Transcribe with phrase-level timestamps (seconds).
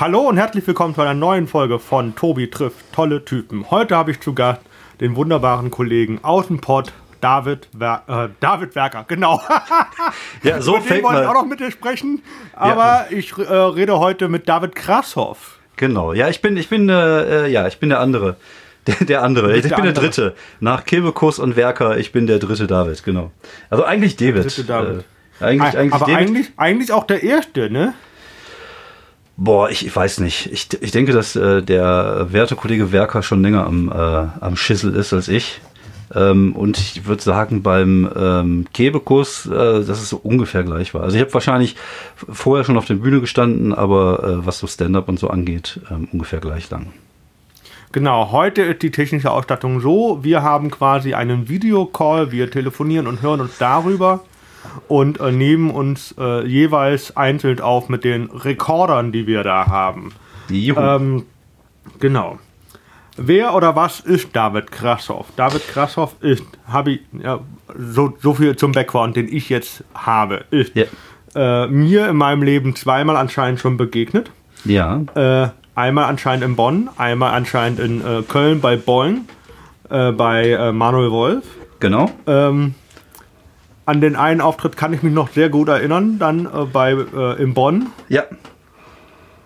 [0.00, 3.70] Hallo und herzlich willkommen zu einer neuen Folge von Tobi trifft tolle Typen.
[3.70, 4.62] Heute habe ich zu Gast
[4.98, 9.42] den wunderbaren Kollegen Außenpott David, Wer äh, David Werker, genau.
[10.42, 12.22] ja, so mit dem wollte ich auch noch mit dir sprechen,
[12.54, 13.18] aber ja.
[13.18, 15.58] ich äh, rede heute mit David Krashoff.
[15.76, 18.36] Genau, ja, ich bin, ich bin, äh, äh ja, ich bin der andere.
[18.86, 19.54] Der, der andere.
[19.54, 19.92] Ich der bin andere.
[19.92, 20.34] der Dritte.
[20.60, 23.32] Nach Kebekus und Werker, ich bin der dritte David, genau.
[23.68, 24.44] Also eigentlich David.
[24.44, 25.04] Dritte David.
[25.40, 26.16] Äh, eigentlich, eigentlich aber David.
[26.16, 27.92] Eigentlich, eigentlich auch der Erste, ne?
[29.42, 30.52] Boah, ich, weiß nicht.
[30.52, 34.94] Ich, ich denke, dass äh, der werte Kollege Werker schon länger am, äh, am Schissel
[34.94, 35.62] ist als ich.
[36.14, 41.04] Ähm, und ich würde sagen, beim ähm, Kebekus, äh, dass es so ungefähr gleich war.
[41.04, 41.76] Also ich habe wahrscheinlich
[42.30, 46.06] vorher schon auf der Bühne gestanden, aber äh, was so Stand-up und so angeht, ähm,
[46.12, 46.92] ungefähr gleich lang.
[47.92, 53.22] Genau, heute ist die technische Ausstattung so, wir haben quasi einen Videocall, wir telefonieren und
[53.22, 54.20] hören uns darüber
[54.88, 60.12] und äh, nehmen uns äh, jeweils einzeln auf mit den Rekordern, die wir da haben.
[60.50, 61.24] Ähm,
[61.98, 62.38] genau.
[63.16, 65.26] Wer oder was ist David Krassoff?
[65.36, 67.40] David Krassoff ist, habe ich, ja,
[67.76, 70.84] so, so viel zum Background, den ich jetzt habe, ist ja.
[71.34, 74.30] äh, mir in meinem Leben zweimal anscheinend schon begegnet.
[74.64, 75.02] Ja.
[75.14, 79.26] Äh, einmal anscheinend in Bonn, einmal anscheinend in äh, Köln bei Boing,
[79.90, 81.44] äh, bei Manuel Wolf.
[81.78, 82.10] Genau.
[82.26, 82.74] Ähm,
[83.90, 86.92] an den einen Auftritt kann ich mich noch sehr gut erinnern, dann äh, bei
[87.38, 87.88] in Bonn.
[88.08, 88.22] Ja.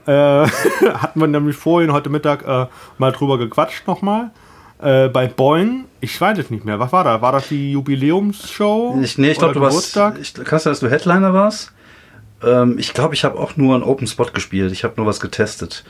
[0.07, 0.47] Äh,
[0.93, 2.67] hatten wir nämlich vorhin heute Mittag äh,
[2.99, 4.33] mal drüber gequatscht nochmal.
[4.83, 6.79] Äh, bei Boing, ich weiß es nicht mehr.
[6.79, 7.23] Was war da?
[7.23, 9.01] War das die Jubiläumsshow?
[9.03, 9.99] Ich, nee, ich glaube, du warst.
[10.21, 11.73] Ich, kannst du, dass du Headliner warst?
[12.43, 14.73] Ähm, ich glaube, ich habe auch nur einen Open Spot gespielt.
[14.73, 15.85] Ich habe nur was getestet.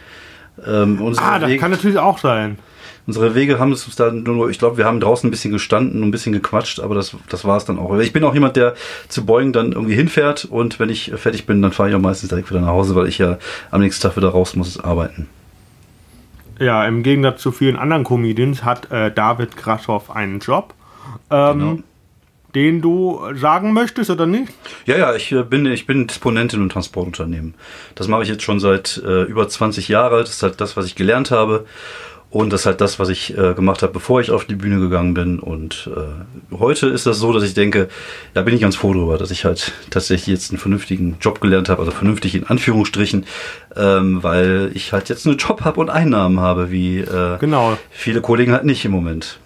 [0.65, 2.59] Ähm, ah, das kann natürlich auch sein.
[3.07, 6.09] Unsere Wege haben es dann nur, ich glaube, wir haben draußen ein bisschen gestanden und
[6.09, 7.99] ein bisschen gequatscht, aber das, das war es dann auch.
[7.99, 8.75] Ich bin auch jemand, der
[9.09, 12.31] zu Beugen dann irgendwie hinfährt und wenn ich fertig bin, dann fahre ich auch meistens
[12.31, 13.39] direkt wieder nach Hause, weil ich ja
[13.71, 15.29] am nächsten Tag wieder raus muss arbeiten.
[16.59, 20.73] Ja, im Gegensatz zu vielen anderen Comedians hat äh, David Kraschow einen Job.
[21.31, 21.79] Ähm, genau.
[22.55, 24.53] Den du sagen möchtest oder nicht?
[24.87, 27.55] Ja, ja, ich äh, bin, ich bin Disponent in einem Transportunternehmen.
[27.97, 30.21] Das mache ich jetzt schon seit äh, über 20 Jahren.
[30.21, 31.67] Das ist halt das, was ich gelernt habe.
[32.35, 34.81] Und das ist halt das, was ich äh, gemacht habe, bevor ich auf die Bühne
[34.81, 35.39] gegangen bin.
[35.39, 37.89] Und äh, heute ist das so, dass ich denke,
[38.33, 41.69] da bin ich ganz froh drüber, dass ich halt tatsächlich jetzt einen vernünftigen Job gelernt
[41.69, 43.25] habe, also vernünftig in Anführungsstrichen,
[43.77, 47.79] ähm, weil ich halt jetzt einen Job habe und Einnahmen habe, wie äh, genau.
[47.93, 49.39] viele Kollegen halt nicht im Moment.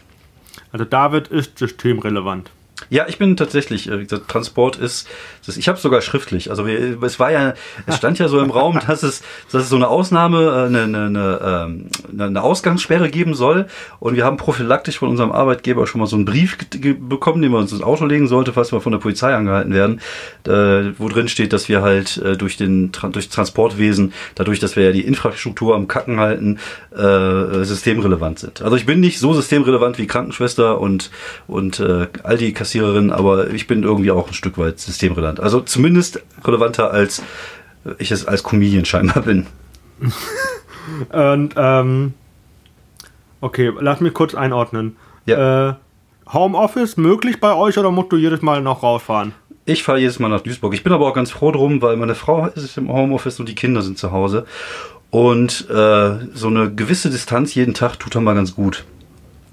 [0.72, 2.50] Also David ist systemrelevant.
[2.88, 5.06] Ja, ich bin tatsächlich, äh, Transport ist,
[5.48, 6.50] das, ich habe sogar schriftlich.
[6.50, 7.54] Also es war ja,
[7.86, 10.82] es stand ja so im Raum, dass es, dass es so eine Ausnahme, äh, eine,
[10.82, 11.86] eine, eine, ähm,
[12.18, 13.66] eine Ausgangssperre geben soll.
[14.00, 16.56] Und wir haben prophylaktisch von unserem Arbeitgeber schon mal so einen Brief
[17.00, 20.00] bekommen, den wir uns ins Auto legen sollte, falls wir von der Polizei angehalten werden,
[20.46, 24.84] äh, wo drin steht, dass wir halt äh, durch den durch Transportwesen, dadurch, dass wir
[24.84, 26.58] ja die Infrastruktur am Kacken halten,
[26.94, 28.62] äh, systemrelevant sind.
[28.62, 31.10] Also ich bin nicht so systemrelevant wie Krankenschwester und
[31.46, 35.37] und äh, all die Kassierer Kassiererin, aber ich bin irgendwie auch ein Stück weit systemrelevant.
[35.40, 37.22] Also zumindest relevanter als
[37.98, 39.46] ich es als Comedian scheinbar bin.
[41.12, 42.14] Und ähm,
[43.40, 44.96] okay, lass mich kurz einordnen.
[45.26, 45.70] Ja.
[45.70, 45.74] Äh,
[46.32, 49.32] Homeoffice möglich bei euch oder musst du jedes Mal noch rausfahren?
[49.64, 50.74] Ich fahre jedes Mal nach Duisburg.
[50.74, 53.54] Ich bin aber auch ganz froh drum, weil meine Frau ist im Homeoffice und die
[53.54, 54.46] Kinder sind zu Hause.
[55.10, 58.84] Und äh, so eine gewisse Distanz jeden Tag tut dann mal ganz gut.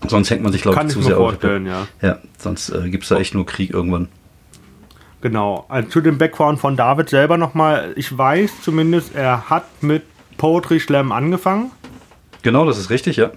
[0.08, 1.42] Sonst hängt man sich, glaube ich, zu sehr auf.
[1.42, 1.88] Ja.
[2.02, 4.10] ja, sonst äh, gibt es da echt nur Krieg irgendwann.
[5.26, 5.66] Genau.
[5.70, 7.94] Also zu dem Background von David selber nochmal.
[7.96, 10.04] Ich weiß zumindest, er hat mit
[10.38, 11.72] Poetry Slam angefangen.
[12.44, 13.32] Genau, das ist richtig, ja.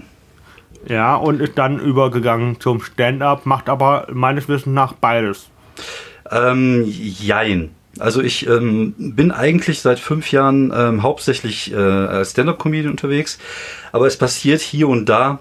[0.87, 5.49] Ja, und ist dann übergegangen zum Stand-up, macht aber meines Wissens nach beides.
[6.31, 7.71] Ähm, jein.
[7.99, 13.39] Also ich ähm, bin eigentlich seit fünf Jahren ähm, hauptsächlich äh, als Stand-up-Comedian unterwegs,
[13.93, 15.39] aber es passiert hier und da,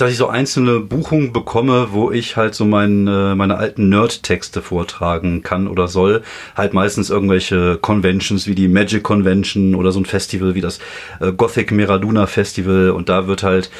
[0.00, 4.62] dass ich so einzelne Buchungen bekomme, wo ich halt so mein, äh, meine alten Nerd-Texte
[4.62, 6.22] vortragen kann oder soll.
[6.54, 10.78] Halt meistens irgendwelche Conventions wie die Magic Convention oder so ein Festival wie das
[11.20, 13.70] äh, Gothic Miraduna Festival und da wird halt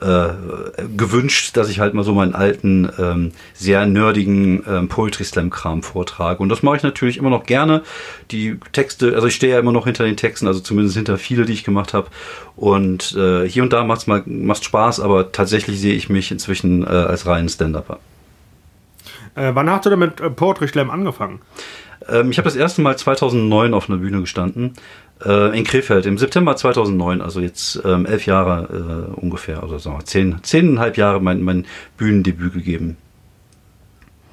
[0.00, 0.28] äh,
[0.96, 5.82] gewünscht, dass ich halt mal so meinen alten, ähm, sehr nerdigen ähm, Poetry Slam Kram
[5.82, 6.42] vortrage.
[6.42, 7.82] Und das mache ich natürlich immer noch gerne.
[8.30, 11.44] Die Texte, also ich stehe ja immer noch hinter den Texten, also zumindest hinter viele,
[11.44, 12.08] die ich gemacht habe.
[12.56, 16.88] Und äh, hier und da mal macht's Spaß, aber tatsächlich sehe ich mich inzwischen äh,
[16.88, 17.98] als reinen Stand-Upper.
[19.34, 21.40] Äh, wann hast du denn mit äh, Poetry Slam angefangen?
[22.08, 24.74] Ähm, ich habe das erste Mal 2009 auf einer Bühne gestanden.
[25.24, 29.96] Äh, in Krefeld im September 2009, also jetzt ähm, elf Jahre äh, ungefähr, oder so,
[30.04, 31.66] zehn, zehneinhalb Jahre mein, mein
[31.96, 32.96] Bühnendebüt gegeben.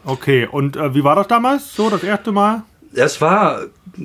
[0.03, 2.63] Okay, und äh, wie war das damals so, das erste Mal?
[2.95, 3.62] Es war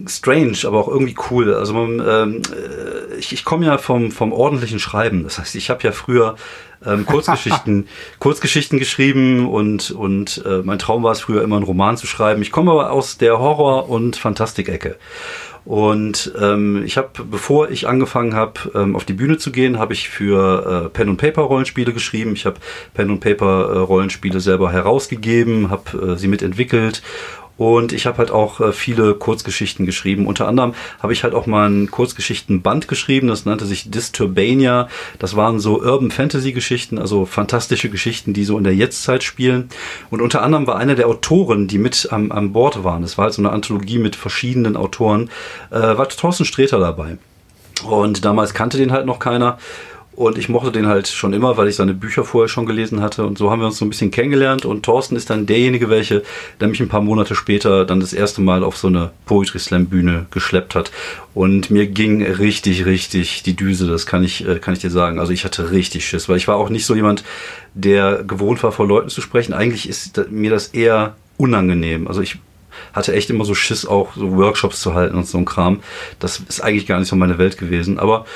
[0.06, 1.54] strange, aber auch irgendwie cool.
[1.54, 5.24] Also ähm, äh, ich, ich komme ja vom, vom ordentlichen Schreiben.
[5.24, 6.36] Das heißt, ich habe ja früher
[6.84, 7.88] ähm, Kurzgeschichten,
[8.18, 12.42] Kurzgeschichten geschrieben und, und äh, mein Traum war es früher immer einen Roman zu schreiben.
[12.42, 14.96] Ich komme aber aus der Horror- und Fantastik-Ecke.
[15.64, 19.92] Und ähm, ich habe, bevor ich angefangen habe, ähm, auf die Bühne zu gehen, habe
[19.92, 22.32] ich für äh, Pen und Paper Rollenspiele geschrieben.
[22.32, 22.56] Ich habe
[22.94, 27.02] Pen und Paper äh, Rollenspiele selber herausgegeben, habe äh, sie mitentwickelt
[27.58, 30.26] und ich habe halt auch äh, viele Kurzgeschichten geschrieben.
[30.26, 34.88] Unter anderem habe ich halt auch mal ein Kurzgeschichtenband geschrieben, das nannte sich Disturbania.
[35.18, 39.68] Das waren so Urban Fantasy Geschichten, also fantastische Geschichten, die so in der Jetztzeit spielen.
[40.08, 43.24] Und unter anderem war einer der Autoren, die mit am, am Bord waren, das war
[43.24, 45.28] halt so eine Anthologie mit verschiedenen Autoren,
[45.70, 47.18] äh, war Thorsten Sträter dabei.
[47.84, 49.58] Und damals kannte den halt noch keiner.
[50.18, 53.24] Und ich mochte den halt schon immer, weil ich seine Bücher vorher schon gelesen hatte.
[53.24, 54.64] Und so haben wir uns so ein bisschen kennengelernt.
[54.64, 56.24] Und Thorsten ist dann derjenige, welche,
[56.58, 59.86] der mich ein paar Monate später dann das erste Mal auf so eine Poetry Slam
[59.86, 60.90] Bühne geschleppt hat.
[61.34, 65.20] Und mir ging richtig, richtig die Düse, das kann ich, äh, kann ich dir sagen.
[65.20, 67.22] Also ich hatte richtig Schiss, weil ich war auch nicht so jemand,
[67.74, 69.52] der gewohnt war, vor Leuten zu sprechen.
[69.52, 72.08] Eigentlich ist mir das eher unangenehm.
[72.08, 72.38] Also ich
[72.92, 75.78] hatte echt immer so Schiss, auch so Workshops zu halten und so ein Kram.
[76.18, 78.00] Das ist eigentlich gar nicht so meine Welt gewesen.
[78.00, 78.26] Aber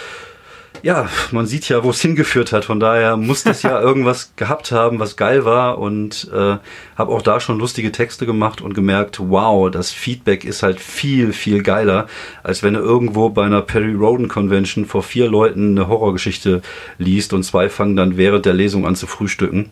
[0.82, 2.64] ja, man sieht ja, wo es hingeführt hat.
[2.64, 5.78] Von daher muss das ja irgendwas gehabt haben, was geil war.
[5.78, 6.56] Und äh,
[6.96, 11.32] habe auch da schon lustige Texte gemacht und gemerkt, wow, das Feedback ist halt viel,
[11.32, 12.06] viel geiler,
[12.42, 16.62] als wenn du irgendwo bei einer Perry Roden Convention vor vier Leuten eine Horrorgeschichte
[16.98, 19.70] liest und zwei fangen dann während der Lesung an zu frühstücken.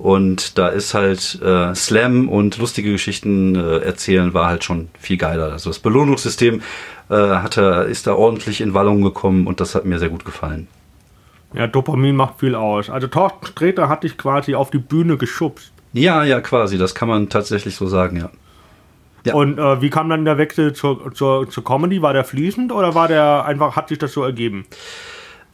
[0.00, 5.18] Und da ist halt äh, Slam und lustige Geschichten äh, erzählen war halt schon viel
[5.18, 5.52] geiler.
[5.52, 6.62] Also das Belohnungssystem
[7.10, 10.24] äh, hat er, ist da ordentlich in Wallung gekommen und das hat mir sehr gut
[10.24, 10.68] gefallen.
[11.52, 12.88] Ja, Dopamin macht viel aus.
[12.88, 15.70] Also Thorsten Sträter hat dich quasi auf die Bühne geschubst.
[15.92, 16.78] Ja, ja, quasi.
[16.78, 18.30] Das kann man tatsächlich so sagen, ja.
[19.26, 19.34] Ja.
[19.34, 22.00] Und äh, wie kam dann der Wechsel zur, zur, zur Comedy?
[22.00, 24.64] War der fließend oder war der einfach, hat sich das so ergeben?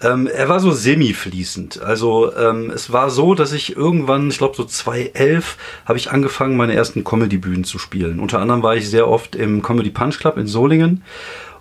[0.03, 1.81] Ähm, er war so semi-fließend.
[1.81, 5.57] Also ähm, es war so, dass ich irgendwann, ich glaube so 2011,
[5.87, 8.21] habe ich angefangen, meine ersten Comedy-Bühnen zu spielen.
[8.21, 11.03] Unter anderem war ich sehr oft im Comedy Punch Club in Solingen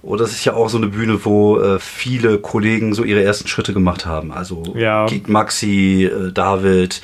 [0.06, 3.48] und das ist ja auch so eine Bühne, wo äh, viele Kollegen so ihre ersten
[3.48, 4.31] Schritte gemacht haben.
[4.31, 5.06] Also ja.
[5.07, 7.02] Geek Maxi, äh, David,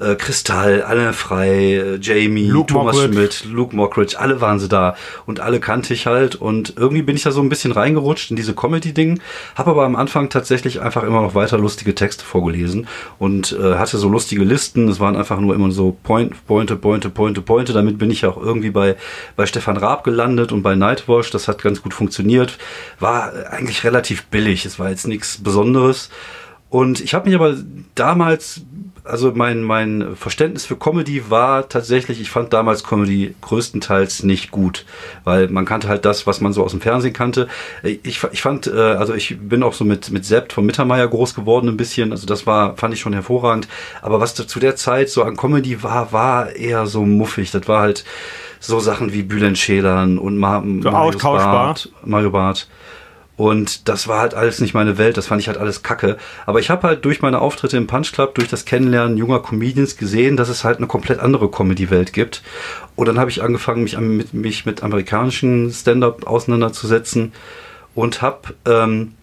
[0.00, 3.14] äh, Kristall, Anne Frei, äh, Jamie, Luke Thomas Mockridge.
[3.14, 4.96] Schmidt, Luke Mockridge, alle waren sie da
[5.26, 8.36] und alle kannte ich halt und irgendwie bin ich da so ein bisschen reingerutscht in
[8.36, 9.20] diese Comedy-Ding,
[9.56, 12.86] habe aber am Anfang tatsächlich einfach immer noch weiter lustige Texte vorgelesen
[13.18, 14.88] und äh, hatte so lustige Listen.
[14.88, 17.72] Es waren einfach nur immer so Point, Pointe, Pointe, Pointe, Pointe.
[17.72, 18.96] Damit bin ich auch irgendwie bei,
[19.36, 21.30] bei Stefan Raab gelandet und bei Nightwash.
[21.30, 22.43] Das hat ganz gut funktioniert.
[23.00, 24.64] War eigentlich relativ billig.
[24.64, 26.10] Es war jetzt nichts Besonderes.
[26.74, 27.54] Und ich habe mich aber
[27.94, 28.62] damals,
[29.04, 34.84] also mein, mein Verständnis für Comedy war tatsächlich, ich fand damals Comedy größtenteils nicht gut,
[35.22, 37.46] weil man kannte halt das, was man so aus dem Fernsehen kannte.
[37.84, 41.36] Ich, ich fand, äh, also ich bin auch so mit, mit Sept von Mittermeier groß
[41.36, 43.68] geworden ein bisschen, also das war, fand ich schon hervorragend.
[44.02, 47.52] Aber was zu der Zeit so an Comedy war, war eher so muffig.
[47.52, 48.04] Das war halt
[48.66, 51.22] so Sachen wie Bülent Schälern und Ma So Marius.
[51.22, 52.68] Barth, Mario Barth.
[53.36, 56.18] Und das war halt alles nicht meine Welt, das fand ich halt alles kacke.
[56.46, 59.96] Aber ich habe halt durch meine Auftritte im Punch Club, durch das Kennenlernen junger Comedians
[59.96, 62.42] gesehen, dass es halt eine komplett andere Comedy-Welt gibt.
[62.94, 67.32] Und dann habe ich angefangen, mich, an- mit, mich mit amerikanischen Stand-up auseinanderzusetzen
[67.96, 69.14] und habe ähm,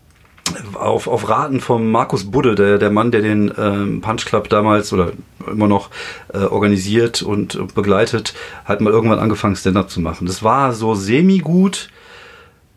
[0.74, 4.94] auf, auf Raten von Markus Budde, der, der Mann, der den ähm, Punch Club damals
[4.94, 5.12] oder
[5.48, 5.90] immer noch
[6.34, 8.34] äh, organisiert und, begleitet,
[8.66, 10.28] hat mal irgendwann angefangen, Stand-up zu machen.
[10.28, 11.90] Das war so semi-gut.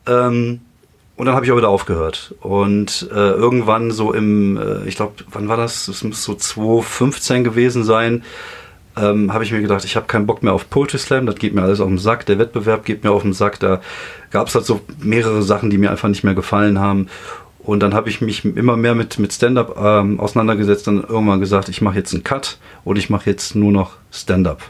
[0.06, 0.60] Ähm,
[1.16, 2.34] und dann habe ich auch wieder aufgehört.
[2.40, 5.86] Und äh, irgendwann so im, äh, ich glaube, wann war das?
[5.88, 8.24] Es muss so 2015 gewesen sein.
[8.96, 11.52] Ähm, habe ich mir gedacht, ich habe keinen Bock mehr auf Poetry Slam, das geht
[11.52, 13.80] mir alles auf den Sack, der Wettbewerb geht mir auf den Sack, da
[14.30, 17.08] gab es halt so mehrere Sachen, die mir einfach nicht mehr gefallen haben.
[17.64, 21.70] Und dann habe ich mich immer mehr mit, mit Stand-up ähm, auseinandergesetzt und irgendwann gesagt,
[21.70, 24.62] ich mache jetzt einen Cut und ich mache jetzt nur noch Stand-up.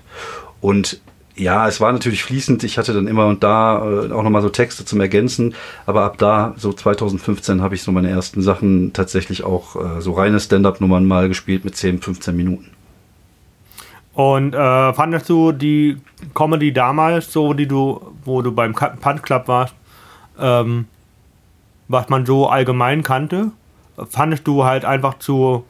[0.60, 1.00] Und
[1.36, 2.62] ja, es war natürlich fließend.
[2.62, 5.54] Ich hatte dann immer und da äh, auch nochmal so Texte zum Ergänzen.
[5.86, 10.12] Aber ab da, so 2015, habe ich so meine ersten Sachen tatsächlich auch äh, so
[10.12, 12.70] reine Stand-up-Nummern mal gespielt mit 10, 15 Minuten.
[14.12, 15.96] Und äh, fandest du die
[16.34, 19.74] Comedy damals, so die du, wo du beim Punch Club warst,
[20.38, 20.86] ähm,
[21.88, 23.50] was man so allgemein kannte,
[24.10, 25.64] fandest du halt einfach zu,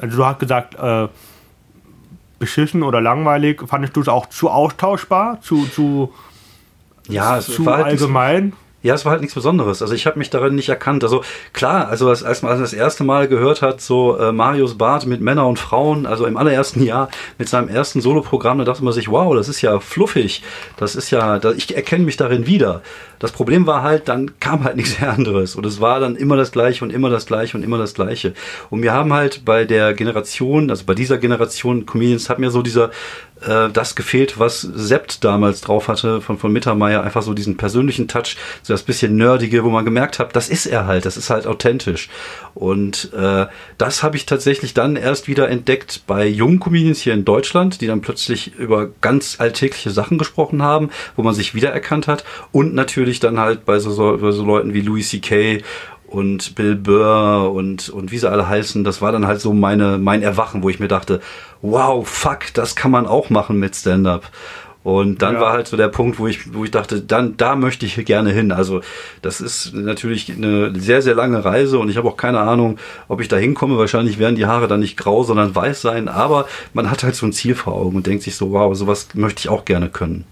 [0.00, 1.08] also du hast gesagt, äh,
[2.38, 6.12] beschissen oder langweilig, fandest du es auch zu austauschbar, zu, zu,
[7.08, 8.52] Ja, zu halt allgemein?
[8.80, 9.82] Ja, es war halt nichts Besonderes.
[9.82, 11.02] Also ich habe mich darin nicht erkannt.
[11.02, 15.04] Also klar, also als, als man das erste Mal gehört hat, so äh, Marius Barth
[15.04, 17.08] mit Männer und Frauen, also im allerersten Jahr
[17.38, 20.44] mit seinem ersten Soloprogramm, da dachte man sich, wow, das ist ja fluffig.
[20.76, 22.82] Das ist ja, da, ich erkenne mich darin wieder.
[23.18, 25.56] Das Problem war halt, dann kam halt nichts anderes.
[25.56, 28.32] Und es war dann immer das Gleiche und immer das Gleiche und immer das Gleiche.
[28.70, 32.62] Und wir haben halt bei der Generation, also bei dieser Generation Comedians, hat mir so
[32.62, 32.90] dieser
[33.46, 38.08] äh, das gefehlt, was Sept damals drauf hatte von, von Mittermeier, einfach so diesen persönlichen
[38.08, 41.30] Touch, so das bisschen nerdige, wo man gemerkt hat, das ist er halt, das ist
[41.30, 42.08] halt authentisch.
[42.54, 47.24] Und äh, das habe ich tatsächlich dann erst wieder entdeckt bei jungen Comedians hier in
[47.24, 52.24] Deutschland, die dann plötzlich über ganz alltägliche Sachen gesprochen haben, wo man sich wiedererkannt hat.
[52.52, 55.62] Und natürlich dann halt bei so, bei so Leuten wie Louis C.K
[56.08, 59.98] und Bill Burr und, und wie sie alle heißen, das war dann halt so meine,
[59.98, 61.20] mein Erwachen, wo ich mir dachte,
[61.62, 64.30] wow, fuck, das kann man auch machen mit Stand-up.
[64.84, 65.40] Und dann ja.
[65.40, 68.30] war halt so der Punkt, wo ich, wo ich dachte, dann, da möchte ich gerne
[68.30, 68.52] hin.
[68.52, 68.80] Also,
[69.20, 73.20] das ist natürlich eine sehr, sehr lange Reise und ich habe auch keine Ahnung, ob
[73.20, 73.76] ich da hinkomme.
[73.76, 76.08] Wahrscheinlich werden die Haare dann nicht grau, sondern weiß sein.
[76.08, 79.08] Aber man hat halt so ein Ziel vor Augen und denkt sich so, wow, sowas
[79.14, 80.24] möchte ich auch gerne können.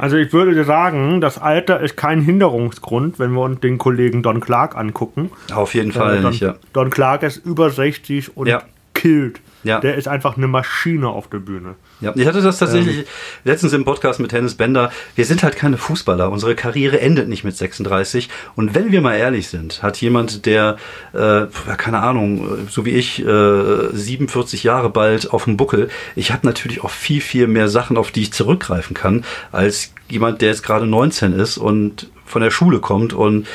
[0.00, 4.40] Also ich würde sagen, das Alter ist kein Hinderungsgrund, wenn wir uns den Kollegen Don
[4.40, 5.30] Clark angucken.
[5.52, 6.54] Auf jeden Fall äh, Don, nicht, ja.
[6.72, 8.62] Don Clark ist über 60 und ja.
[8.94, 9.40] killt.
[9.62, 9.80] Ja.
[9.80, 11.74] Der ist einfach eine Maschine auf der Bühne.
[12.00, 13.04] Ja, ich hatte das tatsächlich ähm.
[13.44, 14.90] letztens im Podcast mit Hennes Bender.
[15.16, 16.30] Wir sind halt keine Fußballer.
[16.30, 18.28] Unsere Karriere endet nicht mit 36.
[18.56, 20.76] Und wenn wir mal ehrlich sind, hat jemand, der,
[21.12, 21.42] äh,
[21.76, 26.82] keine Ahnung, so wie ich, äh, 47 Jahre bald auf dem Buckel, ich habe natürlich
[26.82, 30.86] auch viel, viel mehr Sachen, auf die ich zurückgreifen kann, als jemand, der jetzt gerade
[30.86, 33.46] 19 ist und von der Schule kommt und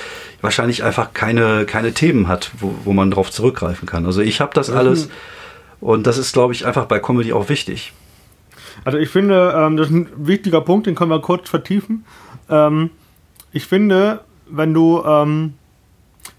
[0.41, 4.05] wahrscheinlich einfach keine, keine Themen hat, wo, wo man drauf zurückgreifen kann.
[4.05, 4.77] Also ich habe das mhm.
[4.77, 5.09] alles.
[5.85, 7.93] Und das ist, glaube ich, einfach bei Comedy auch wichtig.
[8.85, 12.05] Also ich finde, ähm, das ist ein wichtiger Punkt, den können wir kurz vertiefen.
[12.49, 12.89] Ähm,
[13.51, 15.53] ich finde, wenn du, ähm,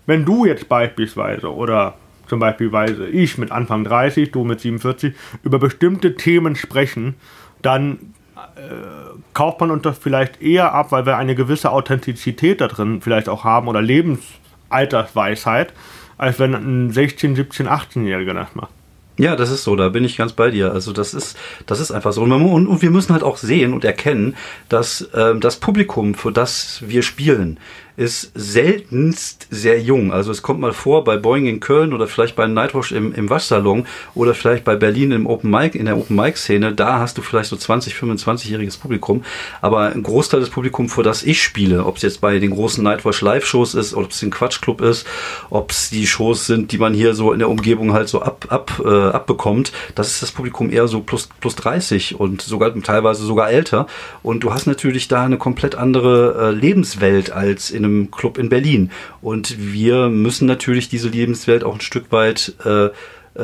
[0.04, 1.94] wenn du jetzt beispielsweise oder
[2.26, 2.72] zum Beispiel
[3.12, 7.14] ich mit Anfang 30, du mit 47, über bestimmte Themen sprechen,
[7.62, 8.14] dann
[8.56, 13.00] äh, kauft man uns das vielleicht eher ab, weil wir eine gewisse Authentizität da drin
[13.00, 15.72] vielleicht auch haben oder Lebensaltersweisheit,
[16.18, 18.70] als wenn ein 16, 17, 18-Jähriger das macht.
[19.18, 20.72] Ja, das ist so, da bin ich ganz bei dir.
[20.72, 22.22] Also das ist, das ist einfach so.
[22.22, 24.36] Und, und, und wir müssen halt auch sehen und erkennen,
[24.68, 27.58] dass ähm, das Publikum, für das wir spielen,
[27.96, 30.12] ist seltenst sehr jung.
[30.12, 33.30] Also es kommt mal vor bei Boeing in Köln oder vielleicht bei Nightwash im, im
[33.30, 36.74] Waschsalon oder vielleicht bei Berlin im Open Mic, in der Open Mic Szene.
[36.74, 39.24] Da hast du vielleicht so 20, 25-jähriges Publikum.
[39.62, 42.84] Aber ein Großteil des Publikums, vor das ich spiele, ob es jetzt bei den großen
[42.84, 45.06] Nightwash Live-Shows ist, oder ob es ein Quatschclub ist,
[45.50, 48.46] ob es die Shows sind, die man hier so in der Umgebung halt so ab,
[48.50, 53.24] ab, äh, abbekommt, das ist das Publikum eher so plus, plus 30 und sogar teilweise
[53.24, 53.86] sogar älter.
[54.22, 58.48] Und du hast natürlich da eine komplett andere äh, Lebenswelt als in einem Club in
[58.48, 58.90] Berlin.
[59.22, 62.90] Und wir müssen natürlich diese Lebenswelt auch ein Stück weit äh, äh,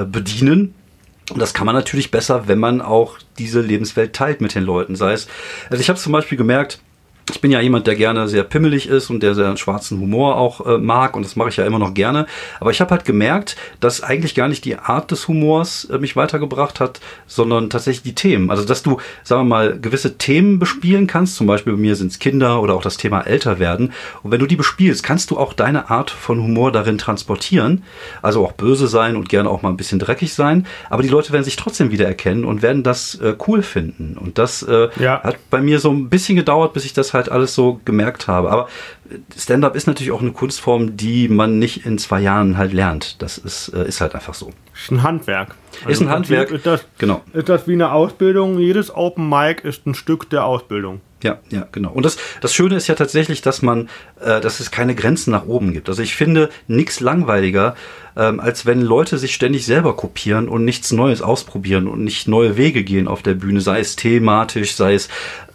[0.06, 0.74] bedienen.
[1.30, 4.96] Und das kann man natürlich besser, wenn man auch diese Lebenswelt teilt mit den Leuten.
[4.96, 5.28] Sei es,
[5.70, 6.80] also ich habe zum Beispiel gemerkt,
[7.30, 10.66] ich bin ja jemand, der gerne sehr pimmelig ist und der sehr schwarzen Humor auch
[10.66, 12.26] äh, mag und das mache ich ja immer noch gerne.
[12.60, 16.16] Aber ich habe halt gemerkt, dass eigentlich gar nicht die Art des Humors äh, mich
[16.16, 18.50] weitergebracht hat, sondern tatsächlich die Themen.
[18.50, 21.36] Also dass du, sagen wir mal, gewisse Themen bespielen kannst.
[21.36, 23.92] Zum Beispiel bei mir sind es Kinder oder auch das Thema älter werden.
[24.22, 27.84] Und wenn du die bespielst, kannst du auch deine Art von Humor darin transportieren.
[28.20, 30.66] Also auch böse sein und gerne auch mal ein bisschen dreckig sein.
[30.90, 34.16] Aber die Leute werden sich trotzdem wiedererkennen und werden das äh, cool finden.
[34.18, 35.22] Und das äh, ja.
[35.22, 38.50] hat bei mir so ein bisschen gedauert, bis ich das halt alles so gemerkt habe.
[38.50, 38.68] Aber
[39.36, 43.20] Stand-up ist natürlich auch eine Kunstform, die man nicht in zwei Jahren halt lernt.
[43.22, 44.52] Das ist, äh, ist halt einfach so.
[44.74, 45.54] Ist ein Handwerk.
[45.80, 46.50] Also ist ein Handwerk.
[46.50, 47.22] Ist das, genau.
[47.32, 48.58] Ist das wie eine Ausbildung?
[48.58, 51.00] Jedes Open Mic ist ein Stück der Ausbildung.
[51.22, 51.92] Ja, ja, genau.
[51.92, 53.88] Und das, das Schöne ist ja tatsächlich, dass man,
[54.20, 55.88] äh, dass es keine Grenzen nach oben gibt.
[55.88, 57.76] Also ich finde nichts langweiliger,
[58.16, 62.56] ähm, als wenn Leute sich ständig selber kopieren und nichts Neues ausprobieren und nicht neue
[62.56, 65.08] Wege gehen auf der Bühne, sei es thematisch, sei es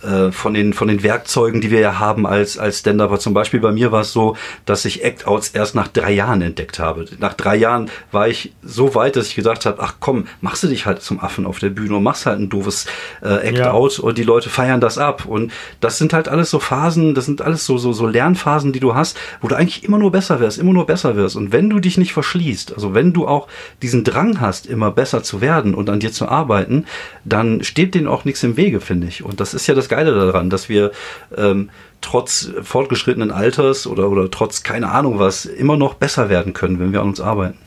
[0.03, 3.19] äh, von den von den Werkzeugen, die wir ja haben als als Stand-Upper.
[3.19, 4.35] Zum Beispiel bei mir war es so,
[4.65, 7.05] dass ich Act-Outs erst nach drei Jahren entdeckt habe.
[7.19, 10.67] Nach drei Jahren war ich so weit, dass ich gedacht habe, ach komm, machst du
[10.67, 12.85] dich halt zum Affen auf der Bühne und machst halt ein doofes
[13.21, 14.03] äh, Act-Out ja.
[14.03, 15.25] und die Leute feiern das ab.
[15.25, 18.79] Und das sind halt alles so Phasen, das sind alles so so so Lernphasen, die
[18.79, 21.35] du hast, wo du eigentlich immer nur besser wirst, immer nur besser wirst.
[21.35, 23.47] Und wenn du dich nicht verschließt, also wenn du auch
[23.81, 26.85] diesen Drang hast, immer besser zu werden und an dir zu arbeiten,
[27.25, 29.23] dann steht denen auch nichts im Wege, finde ich.
[29.23, 30.91] Und das ist ja das Geile daran, dass wir
[31.35, 31.69] ähm,
[32.01, 36.93] trotz fortgeschrittenen Alters oder, oder trotz keine Ahnung was immer noch besser werden können, wenn
[36.93, 37.57] wir an uns arbeiten.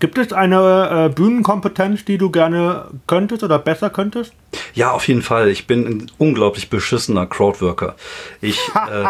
[0.00, 4.34] Gibt es eine äh, Bühnenkompetenz, die du gerne könntest oder besser könntest?
[4.74, 5.48] Ja, auf jeden Fall.
[5.48, 7.94] Ich bin ein unglaublich beschissener Crowdworker.
[8.40, 8.58] Ich,
[8.90, 9.04] äh,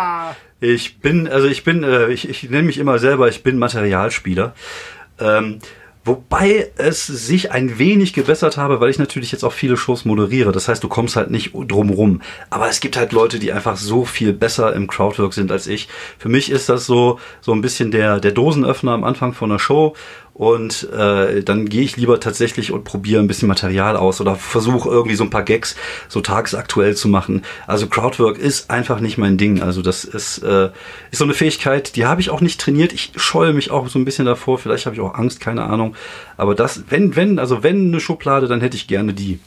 [0.72, 4.54] Ich bin, also ich bin, äh, ich, ich nenne mich immer selber, ich bin Materialspieler.
[5.18, 5.58] Ähm,
[6.06, 10.52] Wobei es sich ein wenig gebessert habe, weil ich natürlich jetzt auch viele Shows moderiere.
[10.52, 12.20] Das heißt, du kommst halt nicht drumrum.
[12.50, 15.88] Aber es gibt halt Leute, die einfach so viel besser im Crowdwork sind als ich.
[16.18, 19.58] Für mich ist das so, so ein bisschen der, der Dosenöffner am Anfang von einer
[19.58, 19.94] Show
[20.34, 24.88] und äh, dann gehe ich lieber tatsächlich und probiere ein bisschen Material aus oder versuche
[24.88, 25.76] irgendwie so ein paar Gags
[26.08, 27.42] so tagesaktuell zu machen.
[27.68, 29.62] Also Crowdwork ist einfach nicht mein Ding.
[29.62, 30.70] Also das ist, äh,
[31.12, 32.92] ist so eine Fähigkeit, die habe ich auch nicht trainiert.
[32.92, 34.58] Ich scheue mich auch so ein bisschen davor.
[34.58, 35.94] Vielleicht habe ich auch Angst, keine Ahnung.
[36.36, 39.38] Aber das, wenn, wenn, also wenn eine Schublade, dann hätte ich gerne die.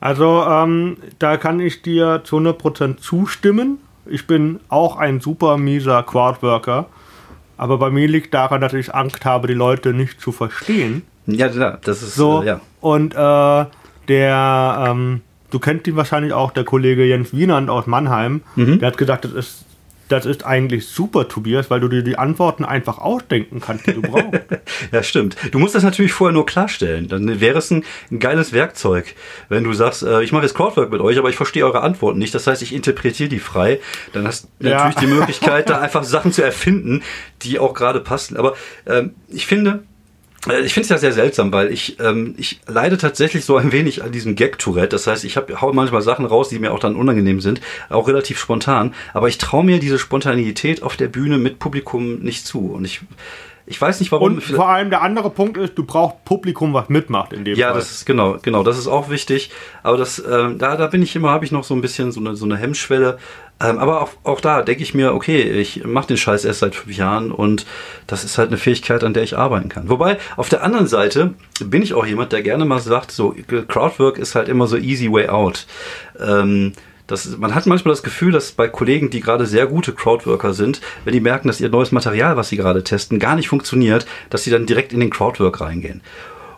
[0.00, 3.78] Also ähm, da kann ich dir zu 100% zustimmen.
[4.04, 6.88] Ich bin auch ein super mieser Crowdworker.
[7.56, 11.02] Aber bei mir liegt daran, dass ich Angst habe, die Leute nicht zu verstehen.
[11.26, 12.42] Ja, das ist so.
[12.42, 12.60] Äh, ja.
[12.80, 13.64] Und äh,
[14.08, 18.80] der, ähm, du kennst ihn wahrscheinlich auch, der Kollege Jens Wienand aus Mannheim, mhm.
[18.80, 19.64] der hat gesagt, das ist
[20.12, 24.02] das ist eigentlich super, Tobias, weil du dir die Antworten einfach ausdenken kannst, die du
[24.02, 24.42] brauchst.
[24.92, 25.36] ja, stimmt.
[25.50, 27.08] Du musst das natürlich vorher nur klarstellen.
[27.08, 29.14] Dann wäre es ein, ein geiles Werkzeug,
[29.48, 32.18] wenn du sagst, äh, ich mache jetzt Crowdwork mit euch, aber ich verstehe eure Antworten
[32.18, 32.34] nicht.
[32.34, 33.80] Das heißt, ich interpretiere die frei.
[34.12, 34.76] Dann hast du ja.
[34.76, 37.02] natürlich die Möglichkeit, da einfach Sachen zu erfinden,
[37.40, 38.36] die auch gerade passen.
[38.36, 38.54] Aber
[38.86, 39.82] ähm, ich finde,
[40.48, 44.02] ich finde es ja sehr seltsam, weil ich, ähm, ich leide tatsächlich so ein wenig
[44.02, 44.88] an diesem Gag-Tourette.
[44.88, 48.08] Das heißt, ich hab, hau manchmal Sachen raus, die mir auch dann unangenehm sind, auch
[48.08, 48.92] relativ spontan.
[49.14, 52.72] Aber ich traue mir diese Spontanität auf der Bühne mit Publikum nicht zu.
[52.72, 53.02] Und ich,
[53.72, 54.34] ich weiß nicht warum.
[54.34, 57.68] Und vor allem der andere Punkt ist, du brauchst Publikum, was mitmacht in dem ja,
[57.68, 57.74] Fall.
[57.76, 59.50] Ja, das ist genau, genau, das ist auch wichtig.
[59.82, 62.20] Aber das, äh, da, da bin ich immer, habe ich noch so ein bisschen so
[62.20, 63.18] eine, so eine Hemmschwelle.
[63.60, 66.74] Ähm, aber auch, auch da denke ich mir, okay, ich mache den Scheiß erst seit
[66.74, 67.64] fünf Jahren und
[68.06, 69.88] das ist halt eine Fähigkeit, an der ich arbeiten kann.
[69.88, 73.34] Wobei, auf der anderen Seite bin ich auch jemand, der gerne mal sagt, so
[73.68, 75.66] Crowdwork ist halt immer so easy way out.
[76.20, 76.72] Ähm,
[77.06, 80.80] das, man hat manchmal das Gefühl, dass bei Kollegen, die gerade sehr gute Crowdworker sind,
[81.04, 84.44] wenn die merken, dass ihr neues Material, was sie gerade testen, gar nicht funktioniert, dass
[84.44, 86.00] sie dann direkt in den Crowdwork reingehen.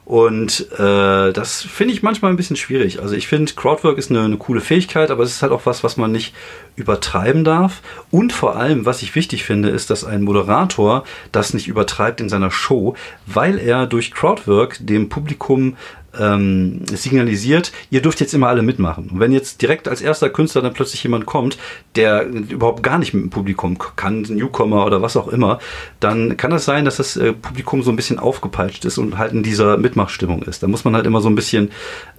[0.04, 3.00] Und äh, das finde ich manchmal ein bisschen schwierig.
[3.00, 5.82] Also ich finde, Crowdwork ist eine, eine, coole Fähigkeit, aber es ist halt auch was,
[5.82, 6.34] was man nicht
[6.76, 7.80] übertreiben darf.
[8.10, 12.28] Und vor allem, was ich wichtig finde, ist, dass ein Moderator das nicht übertreibt in
[12.28, 15.76] seiner Show, weil er durch Crowdwork dem Publikum
[16.18, 19.10] ähm, signalisiert, ihr dürft jetzt immer alle mitmachen.
[19.10, 21.56] Und wenn jetzt direkt als erster Künstler dann plötzlich jemand kommt,
[21.94, 25.60] der überhaupt gar nicht mit dem Publikum kann, Newcomer oder was auch immer,
[26.00, 29.18] dann kann es das sein, dass das äh, Publikum so ein bisschen aufgepeitscht ist und
[29.18, 30.62] halt in dieser Mitmachstimmung ist.
[30.62, 31.70] Da muss man halt immer so ein bisschen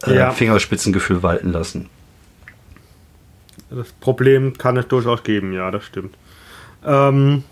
[0.06, 0.32] äh, ja.
[0.32, 1.90] Fingerspitzengefühl walten lassen.
[3.70, 6.16] Das Problem kann es durchaus geben, ja, das stimmt.
[6.86, 7.44] Ähm,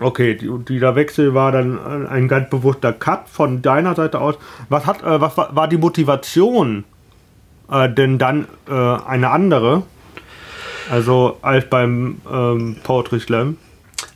[0.00, 4.36] Okay, die, dieser Wechsel war dann ein ganz bewusster Cut von deiner Seite aus.
[4.68, 6.84] Was hat, äh, was war, war, die Motivation
[7.70, 9.82] äh, denn dann äh, eine andere?
[10.90, 13.56] Also als beim ähm, Poetry Slam?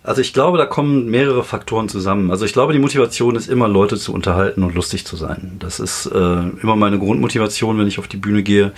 [0.02, 2.30] Also ich glaube, da kommen mehrere Faktoren zusammen.
[2.30, 5.56] Also ich glaube, die Motivation ist immer, Leute zu unterhalten und lustig zu sein.
[5.58, 6.16] Das ist äh,
[6.62, 8.72] immer meine Grundmotivation, wenn ich auf die Bühne gehe.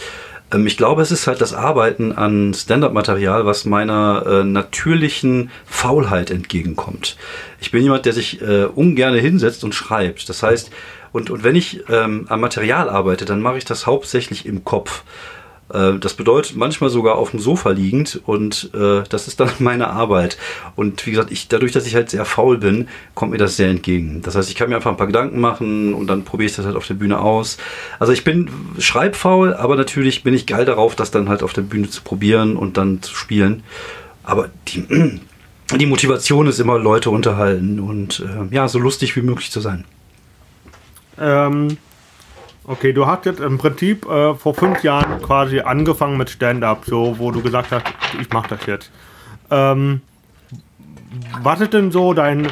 [0.52, 6.30] Ähm, ich glaube, es ist halt das Arbeiten an Stand-up-Material, was meiner äh, natürlichen Faulheit
[6.30, 7.16] entgegenkommt.
[7.60, 10.28] Ich bin jemand, der sich äh, ungern hinsetzt und schreibt.
[10.28, 10.70] Das heißt,
[11.12, 15.02] und, und wenn ich ähm, am Material arbeite, dann mache ich das hauptsächlich im Kopf.
[15.72, 19.88] Äh, das bedeutet manchmal sogar auf dem Sofa liegend und äh, das ist dann meine
[19.88, 20.38] Arbeit.
[20.76, 23.68] Und wie gesagt, ich, dadurch, dass ich halt sehr faul bin, kommt mir das sehr
[23.68, 24.22] entgegen.
[24.22, 26.66] Das heißt, ich kann mir einfach ein paar Gedanken machen und dann probiere ich das
[26.66, 27.58] halt auf der Bühne aus.
[27.98, 31.62] Also ich bin schreibfaul, aber natürlich bin ich geil darauf, das dann halt auf der
[31.62, 33.62] Bühne zu probieren und dann zu spielen.
[34.22, 34.84] Aber die,
[35.78, 39.84] die Motivation ist immer Leute unterhalten und äh, ja, so lustig wie möglich zu sein.
[41.18, 41.76] Ähm,
[42.70, 47.18] Okay, du hast jetzt im Prinzip äh, vor fünf Jahren quasi angefangen mit Stand-up, so
[47.18, 47.84] wo du gesagt hast,
[48.20, 48.92] ich mache das jetzt.
[49.50, 50.02] Ähm,
[51.42, 52.46] was ist denn so dein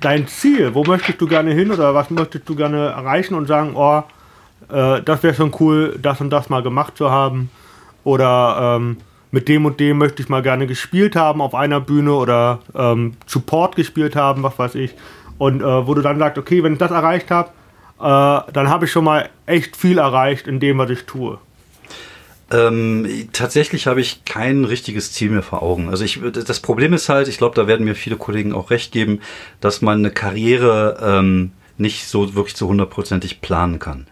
[0.00, 0.72] dein Ziel?
[0.72, 4.04] Wo möchtest du gerne hin oder was möchtest du gerne erreichen und sagen, oh,
[4.72, 7.50] äh, das wäre schon cool, das und das mal gemacht zu haben
[8.04, 8.98] oder ähm,
[9.32, 13.14] mit dem und dem möchte ich mal gerne gespielt haben auf einer Bühne oder ähm,
[13.26, 14.94] Support gespielt haben, was weiß ich.
[15.38, 17.50] Und äh, wo du dann sagst, okay, wenn ich das erreicht habe,
[17.98, 21.38] dann habe ich schon mal echt viel erreicht in dem, was ich tue.
[22.48, 25.88] Ähm, tatsächlich habe ich kein richtiges Ziel mehr vor Augen.
[25.88, 28.92] Also ich, das Problem ist halt, ich glaube, da werden mir viele Kollegen auch recht
[28.92, 29.20] geben,
[29.60, 34.06] dass man eine Karriere ähm, nicht so wirklich zu hundertprozentig planen kann.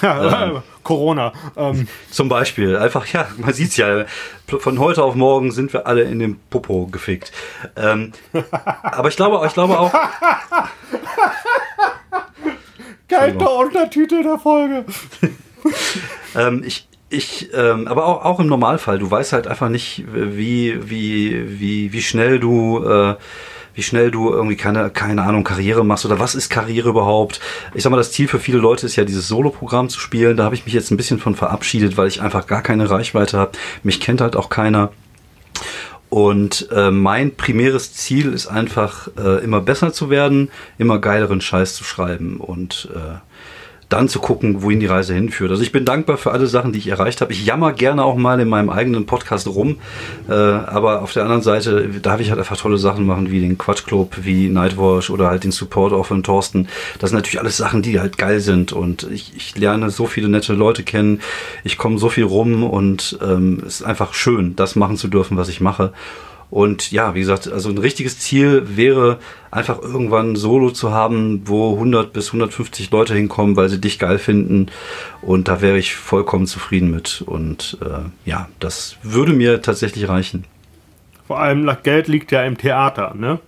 [0.00, 1.32] Ja, ähm, Corona.
[1.56, 1.88] Ähm.
[2.10, 2.76] Zum Beispiel.
[2.76, 4.04] Einfach, ja, man sieht es ja.
[4.46, 7.32] Von heute auf morgen sind wir alle in den Popo gefickt.
[7.76, 8.12] Ähm,
[8.82, 9.92] aber ich glaube, ich glaube auch.
[13.12, 14.84] Kalter Untertitel der Folge.
[16.36, 20.78] ähm, ich, ich, ähm, aber auch, auch im Normalfall, du weißt halt einfach nicht, wie,
[20.88, 23.16] wie, wie, wie schnell du, äh,
[23.74, 27.40] wie schnell du irgendwie keine, keine Ahnung, Karriere machst oder was ist Karriere überhaupt.
[27.74, 30.36] Ich sag mal, das Ziel für viele Leute ist ja, dieses Solo-Programm zu spielen.
[30.36, 33.38] Da habe ich mich jetzt ein bisschen von verabschiedet, weil ich einfach gar keine Reichweite
[33.38, 33.52] habe.
[33.82, 34.90] Mich kennt halt auch keiner.
[36.12, 41.74] Und äh, mein primäres Ziel ist einfach, äh, immer besser zu werden, immer geileren Scheiß
[41.74, 42.36] zu schreiben.
[42.36, 43.16] Und äh,
[43.92, 45.50] dann zu gucken, wohin die Reise hinführt.
[45.50, 47.32] Also ich bin dankbar für alle Sachen, die ich erreicht habe.
[47.32, 49.76] Ich jammer gerne auch mal in meinem eigenen Podcast rum,
[50.28, 53.58] äh, aber auf der anderen Seite darf ich halt einfach tolle Sachen machen, wie den
[53.58, 56.68] Quatsch Club, wie Nightwatch oder halt den Support auch von Thorsten.
[56.98, 60.28] Das sind natürlich alles Sachen, die halt geil sind und ich, ich lerne so viele
[60.28, 61.20] nette Leute kennen.
[61.64, 65.36] Ich komme so viel rum und ähm, es ist einfach schön, das machen zu dürfen,
[65.36, 65.92] was ich mache.
[66.52, 69.18] Und ja, wie gesagt, also ein richtiges Ziel wäre
[69.50, 74.18] einfach irgendwann Solo zu haben, wo 100 bis 150 Leute hinkommen, weil sie dich geil
[74.18, 74.66] finden.
[75.22, 77.24] Und da wäre ich vollkommen zufrieden mit.
[77.24, 80.44] Und äh, ja, das würde mir tatsächlich reichen.
[81.26, 83.38] Vor allem das Geld liegt ja im Theater, ne?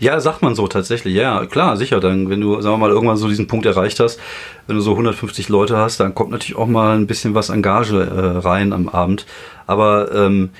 [0.00, 1.14] Ja, sagt man so tatsächlich.
[1.14, 2.00] Ja, klar, sicher.
[2.00, 4.18] Dann, wenn du, sagen wir mal, irgendwann so diesen Punkt erreicht hast,
[4.66, 7.62] wenn du so 150 Leute hast, dann kommt natürlich auch mal ein bisschen was an
[7.62, 9.26] Gage äh, rein am Abend.
[9.68, 10.50] Aber ähm,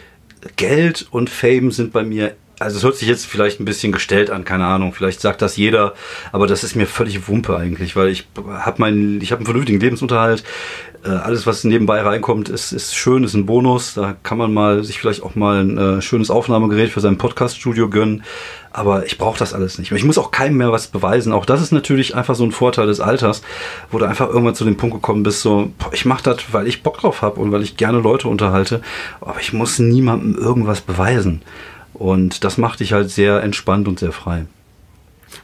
[0.56, 4.31] Geld und Fame sind bei mir, also es hört sich jetzt vielleicht ein bisschen gestellt
[4.31, 5.95] an, keine Ahnung, vielleicht sagt das jeder,
[6.33, 9.81] aber das ist mir völlig Wumpe eigentlich, weil ich habe meinen, ich habe einen vernünftigen
[9.81, 10.42] Lebensunterhalt.
[11.05, 13.95] Äh, alles, was nebenbei reinkommt, ist, ist schön, ist ein Bonus.
[13.95, 17.88] Da kann man mal sich vielleicht auch mal ein äh, schönes Aufnahmegerät für sein Podcast-Studio
[17.88, 18.25] gönnen.
[18.73, 19.92] Aber ich brauche das alles nicht.
[19.92, 21.33] Ich muss auch keinem mehr was beweisen.
[21.33, 23.42] Auch das ist natürlich einfach so ein Vorteil des Alters,
[23.90, 26.83] wo du einfach irgendwann zu dem Punkt gekommen bist, so, ich mache das, weil ich
[26.83, 28.83] Bock drauf habe und weil ich gerne Leute unterhalte.
[29.21, 31.42] Aber ich muss niemandem irgendwas beweisen.
[31.98, 34.46] Und das macht dich halt sehr entspannt und sehr frei.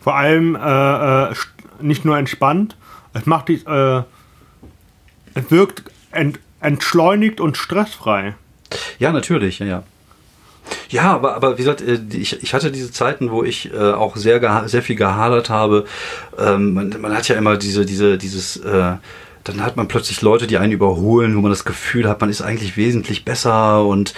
[0.00, 1.34] Vor allem äh, äh
[1.80, 2.76] nicht nur entspannt,
[3.12, 4.02] es macht dich, äh,
[5.34, 8.34] es wirkt ent, entschleunigt und stressfrei.
[8.98, 9.82] Ja, natürlich, ja, ja.
[10.88, 14.16] Ja, aber, aber wie gesagt, äh, ich, ich hatte diese Zeiten, wo ich äh, auch
[14.16, 15.86] sehr, sehr viel gehadert habe.
[16.38, 18.94] Ähm, man, man hat ja immer diese, diese, dieses, äh,
[19.44, 22.42] dann hat man plötzlich Leute, die einen überholen, wo man das Gefühl hat, man ist
[22.42, 24.14] eigentlich wesentlich besser und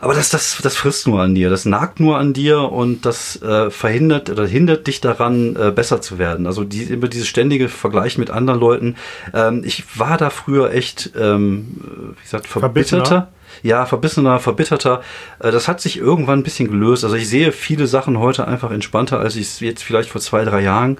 [0.00, 3.40] aber das, das, das frisst nur an dir, das nagt nur an dir und das
[3.42, 6.46] äh, verhindert oder hindert dich daran, äh, besser zu werden.
[6.46, 8.96] Also die, immer dieses ständige Vergleich mit anderen Leuten.
[9.34, 13.28] Ähm, ich war da früher echt, ähm, wie gesagt, verbitterter
[13.62, 15.02] ja, verbissener, verbitterter.
[15.40, 17.04] Äh, das hat sich irgendwann ein bisschen gelöst.
[17.04, 20.44] Also ich sehe viele Sachen heute einfach entspannter, als ich es jetzt vielleicht vor zwei,
[20.44, 20.98] drei Jahren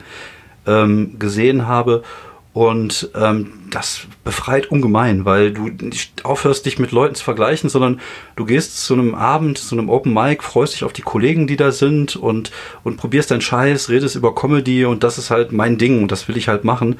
[0.66, 2.02] ähm, gesehen habe.
[2.58, 8.00] Und ähm, das befreit ungemein, weil du nicht aufhörst, dich mit Leuten zu vergleichen, sondern
[8.34, 11.54] du gehst zu einem Abend, zu einem Open Mic, freust dich auf die Kollegen, die
[11.54, 12.50] da sind und,
[12.82, 16.26] und probierst deinen Scheiß, redest über Comedy und das ist halt mein Ding und das
[16.26, 16.98] will ich halt machen.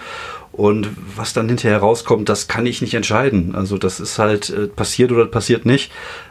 [0.53, 3.57] Und was dann hinterher rauskommt, das kann ich nicht entscheiden.
[3.57, 5.91] Also das ist halt äh, passiert oder passiert nicht.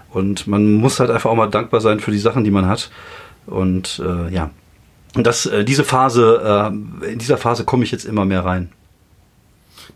[0.10, 2.92] Und man muss halt einfach auch mal dankbar sein für die Sachen, die man hat.
[3.46, 4.52] Und äh, ja,
[5.16, 6.72] und das, äh, diese Phase,
[7.04, 8.70] äh, in dieser Phase komme ich jetzt immer mehr rein.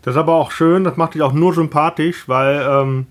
[0.02, 3.06] Das ist aber auch schön, das macht dich auch nur sympathisch, weil ähm,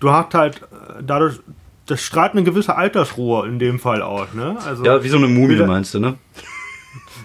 [0.00, 1.40] du hast halt äh, dadurch,
[1.86, 4.56] das strahlt eine gewisse Altersruhe in dem Fall aus, ne?
[4.64, 6.14] Also, ja, wie so eine Mumie meinst du, ne?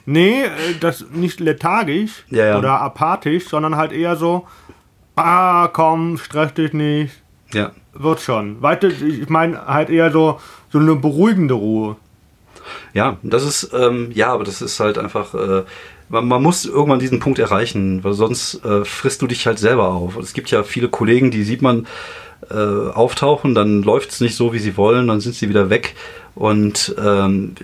[0.05, 0.49] Nee, äh,
[0.79, 2.57] das nicht lethargisch ja, ja.
[2.57, 4.47] oder apathisch, sondern halt eher so,
[5.15, 7.21] ah, komm, stress dich nicht.
[7.53, 7.71] Ja.
[7.93, 8.61] Wird schon.
[8.61, 11.97] Weiter, ich meine halt eher so, so eine beruhigende Ruhe.
[12.93, 15.63] Ja, das ist, ähm, ja, aber das ist halt einfach, äh,
[16.11, 19.89] man, man, muss irgendwann diesen Punkt erreichen, weil sonst äh, frisst du dich halt selber
[19.89, 20.17] auf.
[20.17, 21.87] Es gibt ja viele Kollegen, die sieht man
[22.49, 25.95] äh, auftauchen, dann läuft es nicht so, wie sie wollen, dann sind sie wieder weg.
[26.33, 27.55] Und ähm,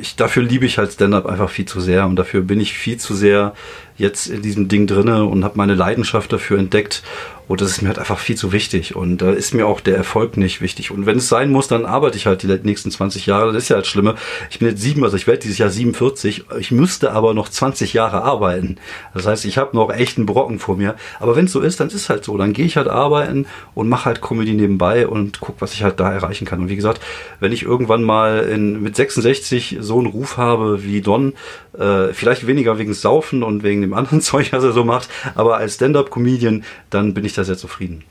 [0.00, 2.96] ich, dafür liebe ich halt Stand-up einfach viel zu sehr und dafür bin ich viel
[2.96, 3.52] zu sehr
[3.98, 7.02] jetzt in diesem Ding drinne und habe meine Leidenschaft dafür entdeckt
[7.48, 8.96] und das ist mir halt einfach viel zu wichtig.
[8.96, 10.90] Und da ist mir auch der Erfolg nicht wichtig.
[10.90, 13.52] Und wenn es sein muss, dann arbeite ich halt die nächsten 20 Jahre.
[13.52, 14.16] Das ist ja das Schlimme.
[14.50, 16.44] Ich bin jetzt sieben, also ich werde dieses Jahr 47.
[16.58, 18.78] Ich müsste aber noch 20 Jahre arbeiten.
[19.14, 20.96] Das heißt, ich habe noch echt einen Brocken vor mir.
[21.20, 22.36] Aber wenn es so ist, dann ist es halt so.
[22.36, 26.00] Dann gehe ich halt arbeiten und mache halt Comedy nebenbei und guck, was ich halt
[26.00, 26.60] da erreichen kann.
[26.60, 27.00] Und wie gesagt,
[27.38, 31.34] wenn ich irgendwann mal in, mit 66 so einen Ruf habe wie Don,
[31.78, 35.58] äh, vielleicht weniger wegen Saufen und wegen dem anderen Zeug, was er so macht, aber
[35.58, 38.04] als Stand-up-Comedian, dann bin ich da sehr zufrieden.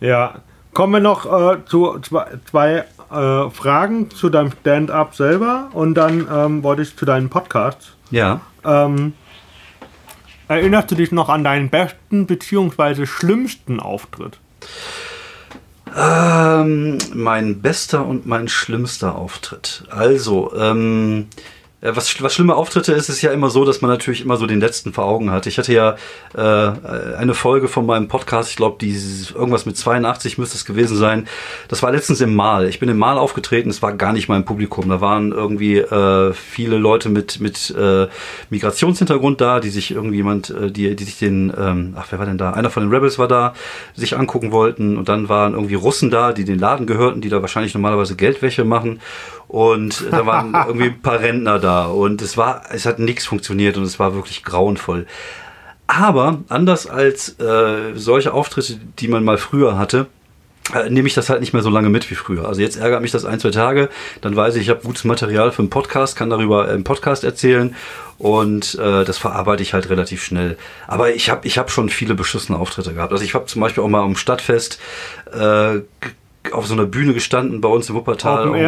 [0.00, 0.40] Ja,
[0.72, 6.26] kommen wir noch äh, zu zwei, zwei äh, Fragen zu deinem Stand-up selber und dann
[6.32, 7.94] ähm, wollte ich zu deinem Podcast.
[8.10, 8.40] Ja.
[8.64, 9.14] Ähm,
[10.48, 13.06] erinnerst du dich noch an deinen besten bzw.
[13.06, 14.38] schlimmsten Auftritt?
[15.96, 19.84] Ähm, mein bester und mein schlimmster Auftritt.
[19.90, 21.26] Also, ähm,
[21.82, 24.60] was, was schlimme Auftritte ist, ist ja immer so, dass man natürlich immer so den
[24.60, 25.46] letzten vor Augen hat.
[25.46, 25.96] Ich hatte ja
[26.34, 31.26] äh, eine Folge von meinem Podcast, ich glaube, irgendwas mit 82 müsste es gewesen sein.
[31.68, 32.68] Das war letztens im Mal.
[32.68, 34.90] Ich bin im Mal aufgetreten, es war gar nicht mein Publikum.
[34.90, 38.08] Da waren irgendwie äh, viele Leute mit, mit äh,
[38.50, 42.38] Migrationshintergrund da, die sich irgendjemand, äh, die, die sich den, ähm, ach, wer war denn
[42.38, 42.52] da?
[42.52, 43.54] Einer von den Rebels war da,
[43.94, 44.98] sich angucken wollten.
[44.98, 48.64] Und dann waren irgendwie Russen da, die den Laden gehörten, die da wahrscheinlich normalerweise Geldwäsche
[48.64, 49.00] machen.
[49.50, 53.76] Und da waren irgendwie ein paar Rentner da und es war, es hat nichts funktioniert
[53.76, 55.06] und es war wirklich grauenvoll.
[55.88, 60.06] Aber anders als äh, solche Auftritte, die man mal früher hatte,
[60.72, 62.46] äh, nehme ich das halt nicht mehr so lange mit wie früher.
[62.46, 63.88] Also jetzt ärgert mich das ein, zwei Tage,
[64.20, 67.74] dann weiß ich, ich habe gutes Material für einen Podcast, kann darüber im Podcast erzählen
[68.18, 70.56] und äh, das verarbeite ich halt relativ schnell.
[70.86, 73.10] Aber ich habe ich hab schon viele beschissene Auftritte gehabt.
[73.10, 74.78] Also ich habe zum Beispiel auch mal am Stadtfest
[75.32, 75.80] äh,
[76.52, 78.58] auf so einer Bühne gestanden bei uns im Wuppertal.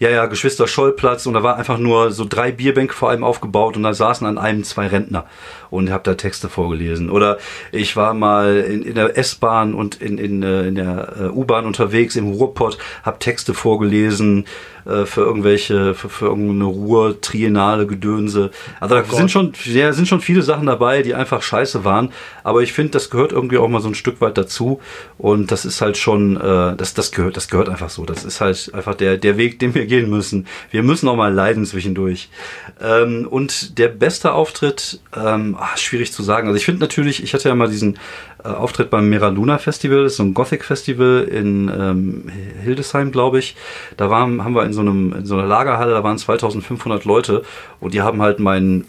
[0.00, 3.76] Ja, ja, Geschwister Schollplatz und da war einfach nur so drei Bierbänke vor allem aufgebaut
[3.76, 5.26] und da saßen an einem zwei Rentner
[5.70, 7.10] und habe da Texte vorgelesen.
[7.10, 7.38] Oder
[7.72, 11.66] ich war mal in, in der S-Bahn und in, in, äh, in der äh, U-Bahn
[11.66, 14.46] unterwegs im Ruhrpott, habe Texte vorgelesen
[14.84, 18.50] äh, für irgendwelche, für, für irgendeine Ruhr, Triennale, Gedönse.
[18.78, 22.12] Also oh da sind schon, ja, sind schon viele Sachen dabei, die einfach scheiße waren.
[22.44, 24.80] Aber ich finde, das gehört irgendwie auch mal so ein Stück weit dazu.
[25.18, 28.04] Und das ist halt schon, äh, das, das gehört, das gehört einfach so.
[28.04, 30.46] Das ist halt einfach der, der Weg, den wir gehen müssen.
[30.70, 32.28] Wir müssen auch mal leiden zwischendurch.
[32.80, 36.48] Ähm, und der beste Auftritt, ähm, ach, schwierig zu sagen.
[36.48, 37.98] Also ich finde natürlich, ich hatte ja mal diesen
[38.44, 42.30] äh, Auftritt beim Mera Luna Festival, das ist so ein Gothic Festival in ähm,
[42.62, 43.56] Hildesheim, glaube ich.
[43.96, 47.42] Da waren, haben wir in so, einem, in so einer Lagerhalle, da waren 2500 Leute
[47.80, 48.86] und die haben halt meinen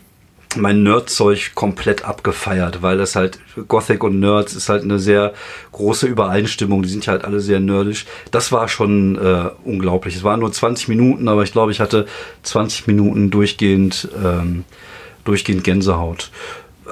[0.58, 5.34] mein Nerdzeug komplett abgefeiert, weil das halt Gothic und Nerds ist halt eine sehr
[5.72, 6.84] große Übereinstimmung.
[6.84, 8.06] Die sind ja halt alle sehr nerdisch.
[8.32, 10.16] Das war schon äh, unglaublich.
[10.16, 12.06] Es waren nur 20 Minuten, aber ich glaube, ich hatte
[12.44, 14.64] 20 Minuten durchgehend, ähm,
[15.24, 16.32] durchgehend Gänsehaut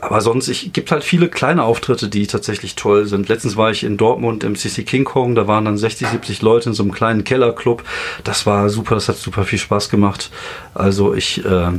[0.01, 3.29] aber sonst, ich gibt halt viele kleine Auftritte, die tatsächlich toll sind.
[3.29, 6.69] Letztens war ich in Dortmund im CC King Kong, da waren dann 60, 70 Leute
[6.69, 7.83] in so einem kleinen Kellerclub.
[8.23, 10.31] Das war super, das hat super viel Spaß gemacht.
[10.73, 11.71] Also ich, äh,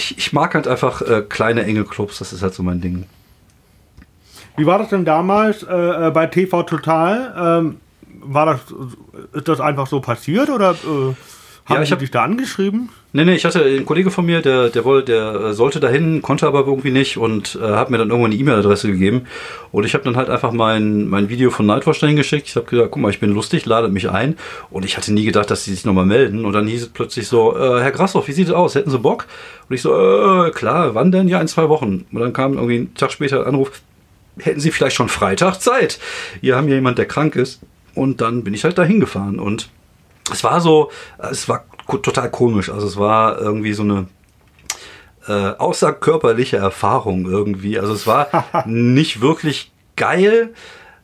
[0.00, 3.04] ich, ich mag halt einfach äh, kleine, enge Clubs, das ist halt so mein Ding.
[4.56, 7.60] Wie war das denn damals äh, äh bei TV Total?
[7.60, 7.80] Ähm,
[8.22, 8.60] war das,
[9.32, 11.14] ist das einfach so passiert oder äh,
[11.70, 12.90] haben ja, ich hab, dich da angeschrieben?
[13.12, 16.46] Nee, nee, ich hatte einen Kollege von mir, der, der wollte, der sollte dahin, konnte
[16.46, 19.26] aber irgendwie nicht und äh, hat mir dann irgendwann eine E-Mail-Adresse gegeben.
[19.72, 22.48] Und ich habe dann halt einfach mein, mein Video von Nightwatch dahin geschickt.
[22.48, 24.36] Ich habe gesagt, guck mal, ich bin lustig, ladet mich ein.
[24.70, 26.44] Und ich hatte nie gedacht, dass sie sich nochmal melden.
[26.44, 28.74] Und dann hieß es plötzlich so, äh, Herr Grassoff, wie sieht es aus?
[28.74, 29.26] Hätten Sie Bock?
[29.68, 31.28] Und ich so, äh, klar, wann denn?
[31.28, 32.06] Ja, in zwei Wochen.
[32.12, 33.72] Und dann kam irgendwie einen Tag später ein Anruf,
[34.38, 35.98] hätten Sie vielleicht schon Freitag Zeit?
[36.40, 37.60] Hier haben ja jemand, der krank ist.
[37.94, 39.68] Und dann bin ich halt dahin gefahren und
[40.32, 41.64] es war so, es war
[42.02, 42.70] total komisch.
[42.70, 44.06] Also es war irgendwie so eine
[45.26, 47.78] äh, außerkörperliche Erfahrung irgendwie.
[47.78, 48.28] Also es war
[48.66, 50.54] nicht wirklich geil,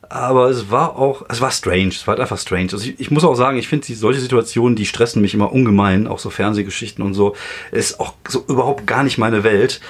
[0.08, 1.88] aber es war auch, es war strange.
[1.88, 2.68] Es war halt einfach strange.
[2.72, 6.06] Also ich, ich muss auch sagen, ich finde solche Situationen, die stressen mich immer ungemein,
[6.06, 7.34] auch so Fernsehgeschichten und so,
[7.72, 9.80] ist auch so überhaupt gar nicht meine Welt.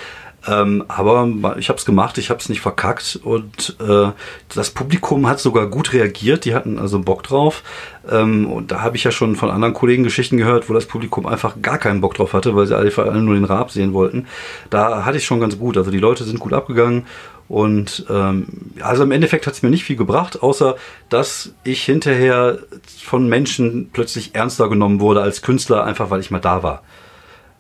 [0.49, 4.11] Ähm, aber ich habe es gemacht, ich habe es nicht verkackt und äh,
[4.55, 7.63] das Publikum hat sogar gut reagiert, die hatten also Bock drauf.
[8.09, 11.27] Ähm, und da habe ich ja schon von anderen Kollegen Geschichten gehört, wo das Publikum
[11.27, 13.93] einfach gar keinen Bock drauf hatte, weil sie alle vor allem nur den Raab sehen
[13.93, 14.27] wollten.
[14.71, 15.77] Da hatte ich schon ganz gut.
[15.77, 17.07] Also die Leute sind gut abgegangen.
[17.49, 18.47] Und ähm,
[18.81, 20.77] also im Endeffekt hat es mir nicht viel gebracht, außer
[21.09, 22.59] dass ich hinterher
[23.05, 26.83] von Menschen plötzlich ernster genommen wurde als Künstler, einfach weil ich mal da war.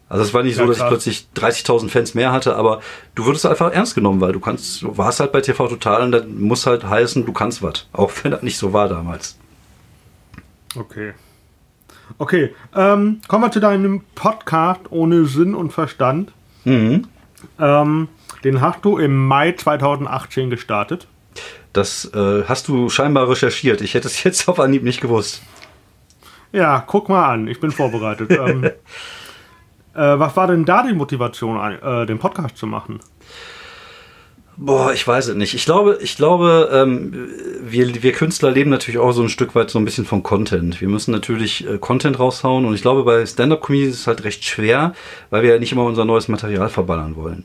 [0.08, 0.92] Also es war nicht ja, so, dass klar.
[0.92, 2.80] ich plötzlich 30.000 Fans mehr hatte, aber
[3.14, 6.12] du würdest einfach ernst genommen, weil du kannst, du warst halt bei TV Total und
[6.12, 7.88] dann muss halt heißen, du kannst was.
[7.92, 9.36] Auch wenn das nicht so war damals.
[10.76, 11.14] Okay.
[12.18, 16.32] Okay, ähm, kommen wir zu deinem Podcast ohne Sinn und Verstand.
[16.64, 17.08] Mhm.
[17.58, 18.08] Ähm,
[18.44, 21.08] den hast du im Mai 2018 gestartet.
[21.72, 23.80] Das äh, hast du scheinbar recherchiert.
[23.80, 25.42] Ich hätte es jetzt auf Anhieb nicht gewusst.
[26.52, 28.30] Ja, guck mal an, ich bin vorbereitet.
[28.30, 28.70] ähm,
[29.96, 33.00] Äh, was war denn da die Motivation, äh, den Podcast zu machen?
[34.58, 35.52] Boah, ich weiß es nicht.
[35.52, 37.28] Ich glaube, ich glaube, ähm,
[37.60, 40.80] wir, wir Künstler leben natürlich auch so ein Stück weit so ein bisschen von Content.
[40.80, 44.44] Wir müssen natürlich äh, Content raushauen und ich glaube, bei Stand-Up-Comedies ist es halt recht
[44.44, 44.94] schwer,
[45.28, 47.44] weil wir ja nicht immer unser neues Material verballern wollen.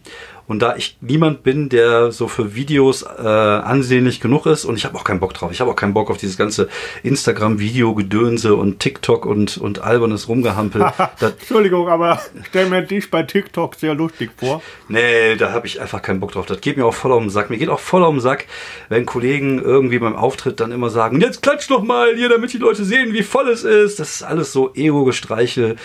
[0.51, 4.83] Und da ich niemand bin, der so für Videos äh, ansehnlich genug ist und ich
[4.83, 5.49] habe auch keinen Bock drauf.
[5.53, 6.67] Ich habe auch keinen Bock auf dieses ganze
[7.03, 10.91] Instagram-Video-Gedönse und TikTok und, und albernes Rumgehampel.
[11.21, 14.61] Entschuldigung, aber stell mir dich bei TikTok sehr lustig vor.
[14.89, 16.47] Nee, da habe ich einfach keinen Bock drauf.
[16.47, 17.49] Das geht mir auch voll auf den Sack.
[17.49, 18.45] Mir geht auch voll auf den Sack,
[18.89, 22.57] wenn Kollegen irgendwie beim Auftritt dann immer sagen, jetzt klatsch doch mal hier, damit die
[22.57, 24.01] Leute sehen, wie voll es ist.
[24.01, 25.77] Das ist alles so Ego-Gestreichel.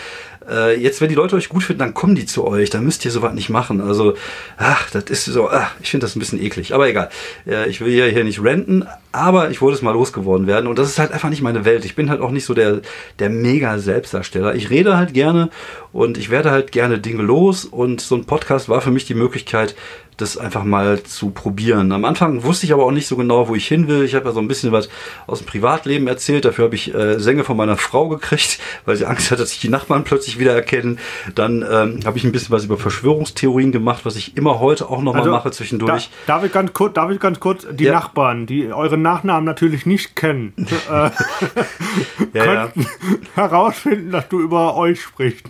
[0.49, 3.03] Äh, jetzt, wenn die Leute euch gut finden, dann kommen die zu euch, dann müsst
[3.05, 3.81] ihr sowas nicht machen.
[3.81, 4.15] Also,
[4.57, 6.73] ach, das ist so, ach, ich finde das ein bisschen eklig.
[6.73, 7.09] Aber egal,
[7.45, 10.77] äh, ich will ja hier nicht renten, aber ich wollte es mal losgeworden werden und
[10.77, 11.85] das ist halt einfach nicht meine Welt.
[11.85, 12.81] Ich bin halt auch nicht so der,
[13.19, 14.55] der mega Selbstdarsteller.
[14.55, 15.49] Ich rede halt gerne
[15.91, 19.15] und ich werde halt gerne Dinge los und so ein Podcast war für mich die
[19.15, 19.75] Möglichkeit,
[20.17, 21.91] das einfach mal zu probieren.
[21.91, 24.03] Am Anfang wusste ich aber auch nicht so genau, wo ich hin will.
[24.03, 24.89] Ich habe ja so ein bisschen was
[25.27, 26.43] aus dem Privatleben erzählt.
[26.43, 29.59] Dafür habe ich äh, Sänge von meiner Frau gekriegt, weil sie Angst hat, dass sich
[29.59, 30.97] die Nachbarn plötzlich wieder erkennen.
[31.35, 35.01] Dann ähm, habe ich ein bisschen was über Verschwörungstheorien gemacht, was ich immer heute auch
[35.01, 36.09] noch also, mal mache zwischendurch.
[36.25, 37.93] Da, darf, ich ganz kurz, darf ich ganz kurz die ja.
[37.93, 40.53] Nachbarn, die euren Nachnamen natürlich nicht kennen,
[40.89, 41.09] äh,
[42.33, 42.69] ja, ja.
[43.35, 45.45] herausfinden, dass du über euch sprichst.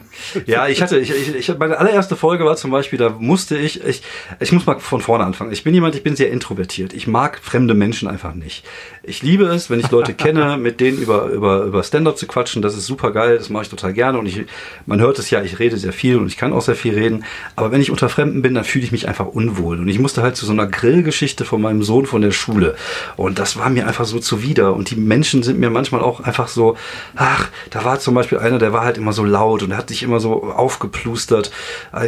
[0.45, 3.83] Ja, ich hatte, ich, ich, ich, meine allererste Folge war zum Beispiel, da musste ich,
[3.83, 4.03] ich,
[4.39, 5.51] ich muss mal von vorne anfangen.
[5.51, 6.93] Ich bin jemand, ich bin sehr introvertiert.
[6.93, 8.65] Ich mag fremde Menschen einfach nicht.
[9.03, 12.63] Ich liebe es, wenn ich Leute kenne, mit denen über, über, über Stand-up zu quatschen.
[12.63, 14.17] Das ist super geil, das mache ich total gerne.
[14.17, 14.45] Und ich,
[14.87, 17.23] man hört es ja, ich rede sehr viel und ich kann auch sehr viel reden.
[17.55, 19.79] Aber wenn ich unter Fremden bin, dann fühle ich mich einfach unwohl.
[19.79, 22.75] Und ich musste halt zu so einer Grillgeschichte von meinem Sohn von der Schule.
[23.15, 24.73] Und das war mir einfach so zuwider.
[24.73, 26.77] Und die Menschen sind mir manchmal auch einfach so,
[27.15, 30.01] ach, da war zum Beispiel einer, der war halt immer so laut und hat sich
[30.01, 31.51] immer so aufgeplustert.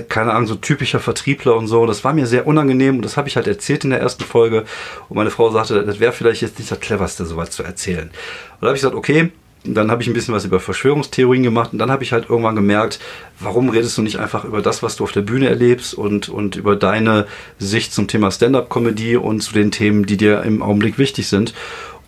[0.09, 1.85] Keine Ahnung, so typischer Vertriebler und so.
[1.85, 4.23] Das war mir sehr unangenehm unangenehm und das habe ich halt erzählt in der ersten
[4.23, 4.65] Folge
[5.09, 8.09] und meine Frau sagte, das wäre vielleicht jetzt nicht das cleverste, sowas zu erzählen.
[8.09, 9.31] Und da habe ich gesagt, okay,
[9.65, 12.55] dann habe ich ein bisschen was über Verschwörungstheorien gemacht und dann habe ich halt irgendwann
[12.55, 12.99] gemerkt,
[13.39, 16.55] warum redest du nicht einfach über das, was du auf der Bühne erlebst und, und
[16.55, 21.27] über deine Sicht zum Thema Stand-up-Comedy und zu den Themen, die dir im Augenblick wichtig
[21.27, 21.53] sind.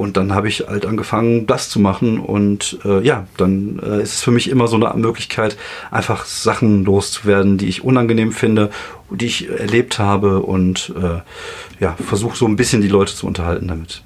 [0.01, 2.19] Und dann habe ich halt angefangen, das zu machen.
[2.19, 5.57] Und äh, ja, dann äh, ist es für mich immer so eine Möglichkeit,
[5.91, 8.71] einfach Sachen loszuwerden, die ich unangenehm finde,
[9.11, 11.21] die ich erlebt habe und äh,
[11.79, 14.01] ja, versuche so ein bisschen die Leute zu unterhalten damit.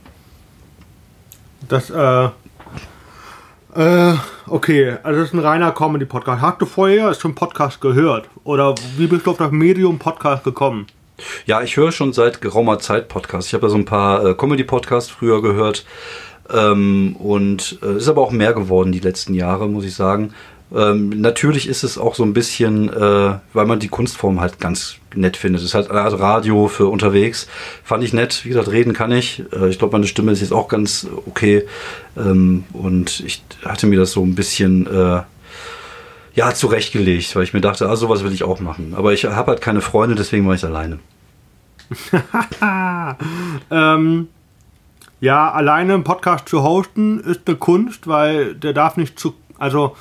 [1.70, 2.26] Das, äh,
[3.76, 4.16] äh,
[4.48, 6.42] okay, also das ist ein reiner Comedy-Podcast.
[6.42, 8.28] Hast du vorher schon Podcast gehört?
[8.44, 10.88] Oder wie bist du auf das Medium-Podcast gekommen?
[11.46, 13.48] Ja, ich höre schon seit geraumer Zeit Podcasts.
[13.48, 15.86] Ich habe ja so ein paar äh, Comedy-Podcasts früher gehört.
[16.54, 20.34] Ähm, und es äh, ist aber auch mehr geworden die letzten Jahre, muss ich sagen.
[20.74, 24.96] Ähm, natürlich ist es auch so ein bisschen, äh, weil man die Kunstform halt ganz
[25.14, 25.62] nett findet.
[25.62, 27.48] Es ist halt eine Art Radio für unterwegs.
[27.84, 28.44] Fand ich nett.
[28.44, 29.44] Wie gesagt, reden kann ich.
[29.54, 31.66] Äh, ich glaube, meine Stimme ist jetzt auch ganz okay.
[32.18, 35.22] Ähm, und ich hatte mir das so ein bisschen äh,
[36.36, 38.94] ja, zurechtgelegt, weil ich mir dachte, ah, sowas will ich auch machen.
[38.96, 41.00] Aber ich habe halt keine Freunde, deswegen mache ich alleine.
[43.72, 44.28] ähm,
[45.22, 49.34] ja, alleine einen Podcast zu hosten ist eine Kunst, weil der darf nicht zu.
[49.58, 49.96] Also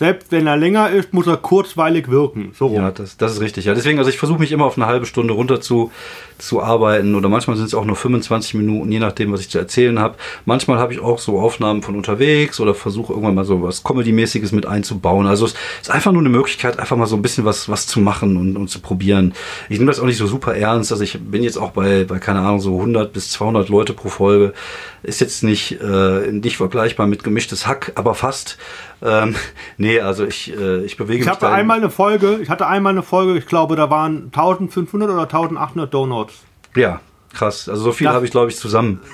[0.00, 2.52] selbst wenn er länger ist, muss er kurzweilig wirken.
[2.58, 2.76] So rum.
[2.76, 3.66] Ja, das, das ist richtig.
[3.66, 5.90] Ja, deswegen, also ich versuche mich immer auf eine halbe Stunde runter zu,
[6.38, 9.58] zu arbeiten oder manchmal sind es auch nur 25 Minuten, je nachdem, was ich zu
[9.58, 10.14] erzählen habe.
[10.46, 14.52] Manchmal habe ich auch so Aufnahmen von unterwegs oder versuche irgendwann mal so was Comedy-mäßiges
[14.52, 15.26] mit einzubauen.
[15.26, 18.00] Also es ist einfach nur eine Möglichkeit, einfach mal so ein bisschen was, was zu
[18.00, 19.34] machen und, und zu probieren.
[19.68, 20.92] Ich nehme das auch nicht so super ernst.
[20.92, 24.08] Also ich bin jetzt auch bei, bei keine Ahnung, so 100 bis 200 Leute pro
[24.08, 24.54] Folge.
[25.02, 28.58] Ist jetzt nicht, äh, nicht vergleichbar mit gemischtes Hack, aber fast.
[29.02, 29.34] Ähm,
[29.78, 31.26] nee, also ich, äh, ich bewege ich mich.
[31.26, 35.10] Ich hatte einmal eine Folge, ich hatte einmal eine Folge, ich glaube, da waren 1500
[35.10, 36.34] oder 1800 Downloads.
[36.76, 37.00] Ja,
[37.32, 37.68] krass.
[37.68, 39.00] Also so viel habe ich, glaube ich, zusammen.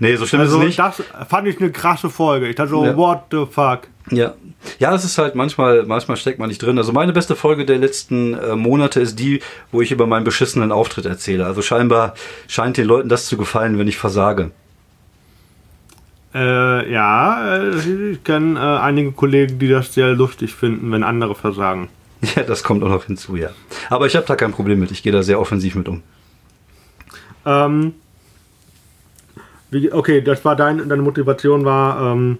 [0.00, 0.78] Nee, so schlimm also ist es nicht.
[0.80, 2.48] Das fand ich eine krasse Folge.
[2.48, 2.96] Ich dachte so, ja.
[2.96, 3.82] what the fuck.
[4.10, 4.34] Ja.
[4.78, 6.76] Ja, es ist halt manchmal, manchmal steckt man nicht drin.
[6.76, 9.40] Also meine beste Folge der letzten äh, Monate ist die,
[9.72, 11.46] wo ich über meinen beschissenen Auftritt erzähle.
[11.46, 12.14] Also scheinbar
[12.46, 14.50] scheint den Leuten das zu gefallen, wenn ich versage.
[16.32, 21.34] Äh, ja, äh, ich kenne äh, einige Kollegen, die das sehr lustig finden, wenn andere
[21.34, 21.88] versagen.
[22.36, 23.48] Ja, das kommt auch noch hinzu, ja.
[23.88, 24.90] Aber ich habe da kein Problem mit.
[24.90, 26.02] Ich gehe da sehr offensiv mit um.
[27.46, 27.94] Ähm,
[29.70, 32.36] wie, okay, das war dein, deine Motivation war, ähm,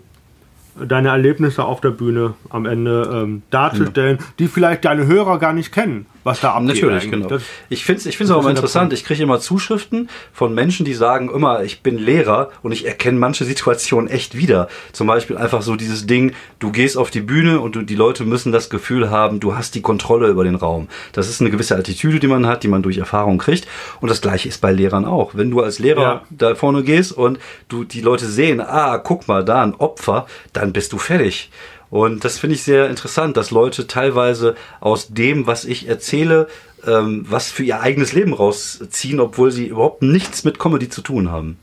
[0.87, 4.27] deine Erlebnisse auf der Bühne am Ende ähm, darzustellen, ja.
[4.39, 6.69] die vielleicht deine Hörer gar nicht kennen was da abgeht.
[6.69, 7.11] Natürlich, eigentlich.
[7.11, 7.29] genau.
[7.29, 8.93] Das, ich finde es ich find's auch immer interessant.
[8.93, 13.19] Ich kriege immer Zuschriften von Menschen, die sagen immer, ich bin Lehrer und ich erkenne
[13.19, 14.69] manche Situationen echt wieder.
[14.93, 18.25] Zum Beispiel einfach so dieses Ding, du gehst auf die Bühne und du, die Leute
[18.25, 20.89] müssen das Gefühl haben, du hast die Kontrolle über den Raum.
[21.13, 23.67] Das ist eine gewisse Attitüde, die man hat, die man durch Erfahrung kriegt.
[24.01, 25.35] Und das gleiche ist bei Lehrern auch.
[25.35, 26.23] Wenn du als Lehrer ja.
[26.31, 30.73] da vorne gehst und du die Leute sehen, ah, guck mal, da ein Opfer, dann
[30.73, 31.51] bist du fertig.
[31.91, 36.47] Und das finde ich sehr interessant, dass Leute teilweise aus dem, was ich erzähle,
[36.87, 41.31] ähm, was für ihr eigenes Leben rausziehen, obwohl sie überhaupt nichts mit Comedy zu tun
[41.31, 41.59] haben.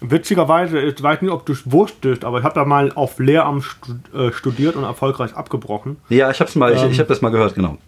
[0.00, 3.64] Witzigerweise, ich weiß nicht, ob du es wusstest, aber ich habe da mal auf Lehramt
[4.12, 5.98] äh, studiert und erfolgreich abgebrochen.
[6.08, 7.78] Ja, ich habe es mal, ähm, ich, ich habe das mal gehört, genau.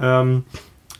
[0.00, 0.44] Ähm,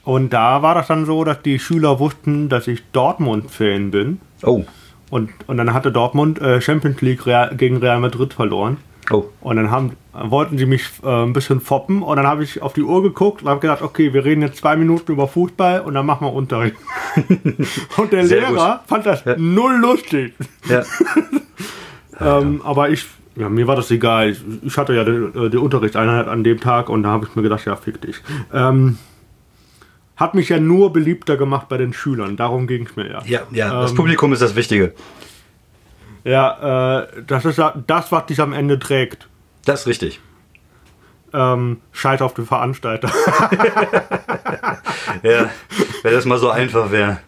[0.04, 4.20] und da war das dann so, dass die Schüler wussten, dass ich Dortmund-Fan bin.
[4.44, 4.64] Oh.
[5.10, 8.76] Und, und dann hatte Dortmund äh, Champions League Real, gegen Real Madrid verloren.
[9.10, 9.26] Oh.
[9.40, 12.72] Und dann haben, wollten sie mich äh, ein bisschen foppen und dann habe ich auf
[12.72, 15.94] die Uhr geguckt und habe gedacht, okay, wir reden jetzt zwei Minuten über Fußball und
[15.94, 16.76] dann machen wir Unterricht.
[17.96, 18.88] und der Sehr Lehrer gut.
[18.88, 19.36] fand das ja.
[19.36, 20.34] null lustig.
[20.68, 20.82] Ja.
[22.38, 24.30] ähm, aber ich, ja, mir war das egal.
[24.30, 27.36] Ich, ich hatte ja die, äh, die Unterrichtseinheit an dem Tag und da habe ich
[27.36, 28.16] mir gedacht, ja, fick dich.
[28.52, 28.98] Ähm,
[30.16, 32.36] hat mich ja nur beliebter gemacht bei den Schülern.
[32.36, 33.22] Darum ging es mir ja.
[33.26, 34.94] Ja, ja, das ähm, Publikum ist das Wichtige.
[36.26, 39.28] Ja, äh, das ist das, was dich am Ende trägt.
[39.64, 40.20] Das ist richtig.
[41.32, 43.08] Ähm, Scheiß auf den Veranstalter.
[45.22, 45.50] ja,
[46.02, 47.18] wenn das mal so einfach wäre.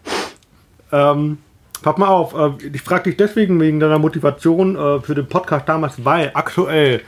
[0.91, 1.37] Ähm,
[1.81, 5.69] pass mal auf, äh, ich frage dich deswegen wegen deiner Motivation äh, für den Podcast
[5.69, 7.01] damals, weil aktuell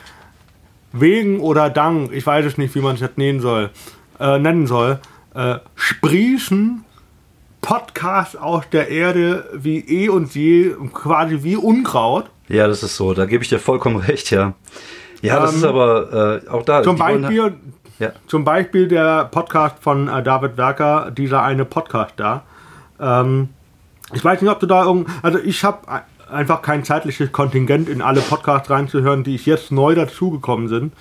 [0.94, 3.70] wegen oder dank, ich weiß es nicht, wie man es jetzt nennen soll,
[4.18, 5.02] äh, nennen soll,
[5.36, 6.86] äh, sprießen
[7.62, 12.26] Podcast aus der Erde wie eh und je, quasi wie Unkraut.
[12.48, 14.54] Ja, das ist so, da gebe ich dir vollkommen recht, ja.
[15.22, 16.84] Ja, das ähm, ist aber äh, auch da.
[16.84, 17.54] Zum Beispiel,
[18.00, 18.12] ja.
[18.28, 22.44] zum Beispiel der Podcast von äh, David Werker, dieser eine Podcast da.
[23.00, 23.50] Ähm,
[24.14, 25.08] ich weiß nicht, ob du da irgend.
[25.22, 26.02] Also, ich habe
[26.32, 30.94] einfach kein zeitliches Kontingent in alle Podcasts reinzuhören, die ich jetzt neu dazugekommen sind.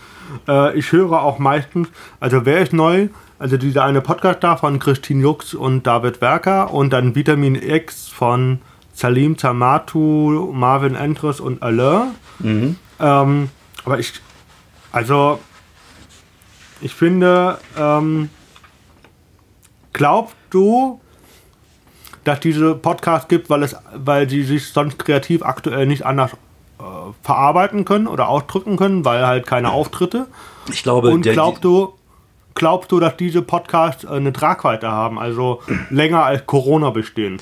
[0.46, 1.88] Äh, ich höre auch meistens,
[2.20, 3.08] also wer ist neu?
[3.40, 8.06] Also dieser eine Podcast da von Christine Jux und David Werker und dann Vitamin X
[8.06, 8.60] von
[8.92, 12.10] Salim Tamatu, Marvin Endres und Alain.
[12.38, 12.76] Mhm.
[13.00, 13.48] Ähm,
[13.86, 14.12] aber ich,
[14.92, 15.40] also
[16.82, 18.28] ich finde, ähm,
[19.94, 21.00] glaubst du,
[22.24, 26.32] dass diese Podcast gibt, weil es, weil sie sich sonst kreativ aktuell nicht anders
[26.78, 26.82] äh,
[27.22, 30.26] verarbeiten können oder ausdrücken können, weil halt keine Auftritte?
[30.70, 31.94] Ich glaube, und glaubst du,
[32.60, 37.38] glaubst du, dass diese Podcasts äh, eine Tragweite haben, also länger als Corona bestehen?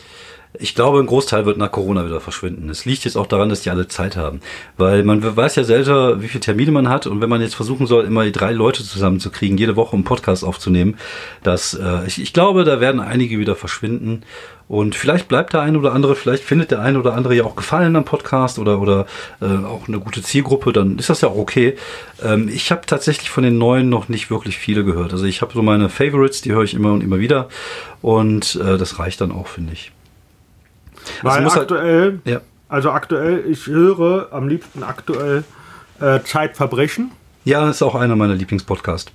[0.55, 2.71] Ich glaube, ein Großteil wird nach Corona wieder verschwinden.
[2.71, 4.41] Es liegt jetzt auch daran, dass die alle Zeit haben.
[4.77, 7.07] Weil man weiß ja selber, wie viele Termine man hat.
[7.07, 10.45] Und wenn man jetzt versuchen soll, immer die drei Leute zusammenzukriegen, jede Woche einen Podcast
[10.45, 10.97] aufzunehmen,
[11.43, 14.23] dass äh, ich, ich glaube, da werden einige wieder verschwinden.
[14.69, 17.57] Und vielleicht bleibt der ein oder andere, vielleicht findet der ein oder andere ja auch
[17.57, 19.07] Gefallen am Podcast oder, oder
[19.41, 21.77] äh, auch eine gute Zielgruppe, dann ist das ja auch okay.
[22.23, 25.13] Ähm, ich habe tatsächlich von den neuen noch nicht wirklich viele gehört.
[25.13, 27.49] Also ich habe so meine Favorites, die höre ich immer und immer wieder.
[28.03, 29.91] Und äh, das reicht dann auch, finde ich.
[31.23, 32.41] Weil halt- aktuell, halt, ja.
[32.69, 35.45] also aktuell, ich höre am liebsten aktuell
[36.01, 37.11] äh, Zeitverbrechen.
[37.45, 39.13] Ja, ist auch einer meiner Lieblingspodcasts.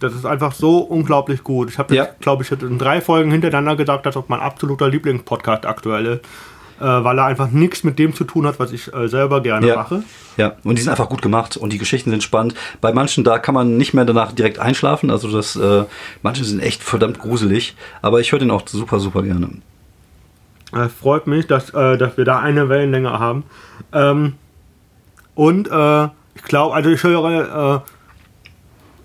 [0.00, 1.70] Das ist einfach so unglaublich gut.
[1.70, 2.08] Ich habe, ja.
[2.20, 6.20] glaube ich, in drei Folgen hintereinander gesagt, dass das mein absoluter Lieblingspodcast aktuell ist.
[6.80, 9.68] Äh, weil er einfach nichts mit dem zu tun hat, was ich äh, selber gerne
[9.68, 9.76] ja.
[9.76, 10.02] mache.
[10.36, 12.54] Ja, und die sind einfach gut gemacht und die Geschichten sind spannend.
[12.80, 15.10] Bei manchen, da kann man nicht mehr danach direkt einschlafen.
[15.10, 15.84] Also das, äh,
[16.22, 17.76] manche sind echt verdammt gruselig.
[18.00, 19.50] Aber ich höre den auch super, super gerne.
[20.72, 23.44] Es freut mich, dass, äh, dass wir da eine Wellenlänge haben.
[23.92, 24.34] Ähm,
[25.34, 26.04] und äh,
[26.34, 27.82] ich glaube, also ich höre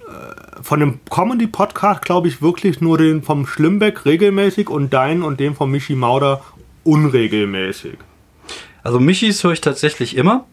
[0.08, 5.24] äh, äh, von dem Comedy-Podcast, glaube ich, wirklich nur den vom Schlimbeck regelmäßig und deinen
[5.24, 6.42] und den von Michi Mauder
[6.84, 7.98] unregelmäßig.
[8.84, 10.46] Also Michis höre ich tatsächlich immer.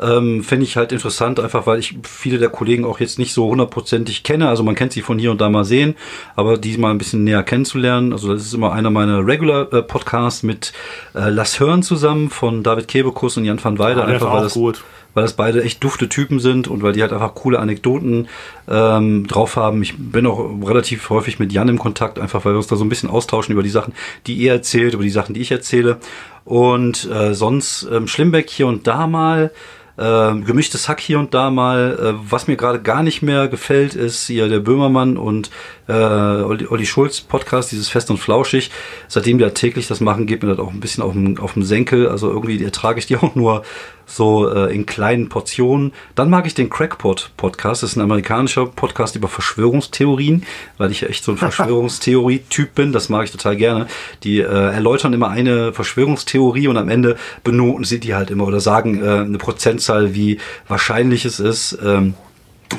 [0.00, 3.48] Ähm, Finde ich halt interessant, einfach weil ich viele der Kollegen auch jetzt nicht so
[3.48, 4.48] hundertprozentig kenne.
[4.48, 5.94] Also man kennt sie von hier und da mal sehen,
[6.36, 8.12] aber die mal ein bisschen näher kennenzulernen.
[8.12, 10.72] Also das ist immer einer meiner Regular-Podcasts äh, mit
[11.14, 14.00] äh, Lass Hören zusammen von David Kebekus und Jan van Weide.
[14.00, 14.82] Ja, einfach weil das, gut
[15.14, 18.28] weil das beide echt dufte Typen sind und weil die halt einfach coole Anekdoten
[18.68, 19.82] ähm, drauf haben.
[19.82, 22.84] Ich bin auch relativ häufig mit Jan im Kontakt, einfach weil wir uns da so
[22.84, 23.94] ein bisschen austauschen über die Sachen,
[24.26, 25.98] die er erzählt, über die Sachen, die ich erzähle.
[26.44, 29.50] Und äh, sonst ähm, Schlimbeck hier und da mal.
[29.96, 31.98] Äh, gemischtes Hack hier und da mal.
[31.98, 35.50] Äh, was mir gerade gar nicht mehr gefällt, ist hier der Böhmermann und
[35.88, 38.70] äh, Olli, Olli Schulz Podcast, dieses Fest und Flauschig.
[39.08, 41.54] Seitdem die da täglich das machen, geht mir das auch ein bisschen auf dem, auf
[41.54, 42.08] dem Senkel.
[42.08, 43.62] Also irgendwie ertrage ich die auch nur
[44.06, 45.92] so äh, in kleinen Portionen.
[46.14, 47.82] Dann mag ich den Crackpot Podcast.
[47.82, 50.44] Das ist ein amerikanischer Podcast über Verschwörungstheorien,
[50.78, 52.92] weil ich ja echt so ein Verschwörungstheorie-Typ bin.
[52.92, 53.86] Das mag ich total gerne.
[54.22, 58.60] Die äh, erläutern immer eine Verschwörungstheorie und am Ende benoten sie die halt immer oder
[58.60, 62.14] sagen äh, eine Prozentzahl, wie wahrscheinlich es ist, ähm,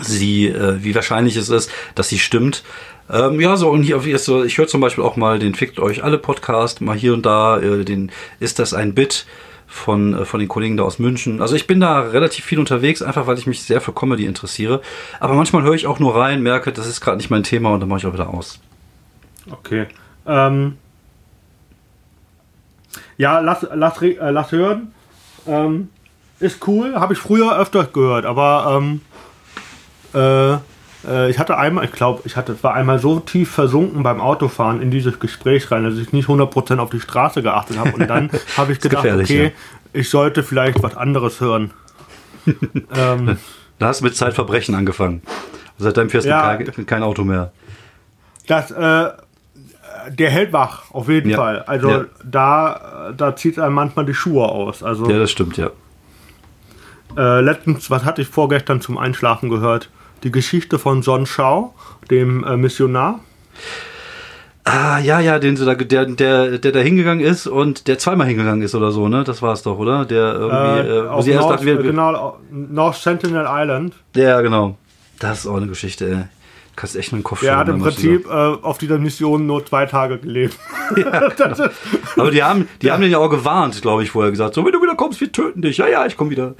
[0.02, 2.64] sie, äh, wie wahrscheinlich es ist, dass sie stimmt.
[3.10, 6.04] Ähm, ja, so und hier so, ich höre zum Beispiel auch mal den Fickt euch
[6.04, 9.26] alle Podcast, mal hier und da äh, den Ist das ein Bit?
[9.68, 11.42] von, äh, von den Kollegen da aus München.
[11.42, 14.82] Also ich bin da relativ viel unterwegs, einfach weil ich mich sehr für Comedy interessiere.
[15.20, 17.80] Aber manchmal höre ich auch nur rein, merke, das ist gerade nicht mein Thema und
[17.80, 18.60] dann mache ich auch wieder aus.
[19.52, 19.88] Okay.
[20.26, 20.78] Ähm
[23.18, 24.94] ja, lass, lass, äh, lass hören.
[25.48, 25.90] Ähm,
[26.40, 29.02] ist cool, habe ich früher öfter gehört, aber ähm,
[30.14, 30.58] äh,
[31.08, 34.82] äh, ich hatte einmal, ich glaube, ich hatte, war einmal so tief versunken beim Autofahren
[34.82, 37.92] in dieses Gespräch rein, dass ich nicht 100% auf die Straße geachtet habe.
[37.92, 39.52] Und dann habe ich gedacht, okay, ja.
[39.94, 41.72] ich sollte vielleicht was anderes hören.
[42.46, 43.38] ähm,
[43.80, 45.22] da hast du mit Zeitverbrechen angefangen.
[45.78, 47.52] Seitdem fährst ja, du kein, kein, Auto mehr.
[48.48, 49.10] Das, äh,
[50.10, 51.38] der hält wach, auf jeden ja.
[51.38, 51.64] Fall.
[51.64, 52.06] Also ja.
[52.24, 54.84] da, da zieht er manchmal die Schuhe aus.
[54.84, 55.72] Also, ja, das stimmt, ja.
[57.18, 59.90] Äh, letztens, was hatte ich vorgestern zum Einschlafen gehört?
[60.24, 61.74] Die Geschichte von Son Shao,
[62.10, 63.20] dem äh, Missionar.
[64.68, 68.64] Ah, ja, ja, den da, der, der, der da hingegangen ist und der zweimal hingegangen
[68.64, 69.24] ist oder so, ne?
[69.24, 70.06] Das war es doch, oder?
[70.06, 73.94] Der irgendwie, äh, wo sie erst North, dachten, wir, genau, North Sentinel Island.
[74.16, 74.76] Ja, genau.
[75.20, 76.16] Das ist auch eine Geschichte, ey.
[76.16, 79.64] Du kannst echt nur den Kopf Der hat im Prinzip äh, auf dieser Mission nur
[79.66, 80.58] zwei Tage gelebt.
[80.96, 81.70] Ja, genau.
[82.18, 82.94] Aber die haben, die ja.
[82.94, 84.54] haben den ja auch gewarnt, glaube ich, vorher gesagt.
[84.54, 85.78] So, wenn du wieder kommst, wir töten dich.
[85.78, 86.54] Ja, ja, ich komme wieder.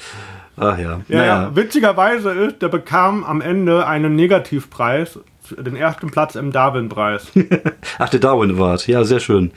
[0.58, 1.02] Ach ja.
[1.08, 1.26] Ja, naja.
[1.26, 1.56] ja.
[1.56, 5.20] Witzigerweise ist, der bekam am Ende einen Negativpreis
[5.52, 7.32] den ersten Platz im Darwin-Preis.
[8.00, 8.88] Ach, der Darwin Award.
[8.88, 9.52] Ja, sehr schön.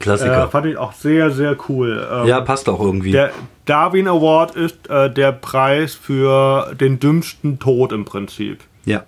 [0.00, 0.44] Klassiker.
[0.44, 2.06] Äh, fand ich auch sehr, sehr cool.
[2.10, 3.12] Ähm, ja, passt auch irgendwie.
[3.12, 3.30] Der
[3.66, 8.60] Darwin Award ist äh, der Preis für den dümmsten Tod im Prinzip.
[8.86, 9.04] Ja,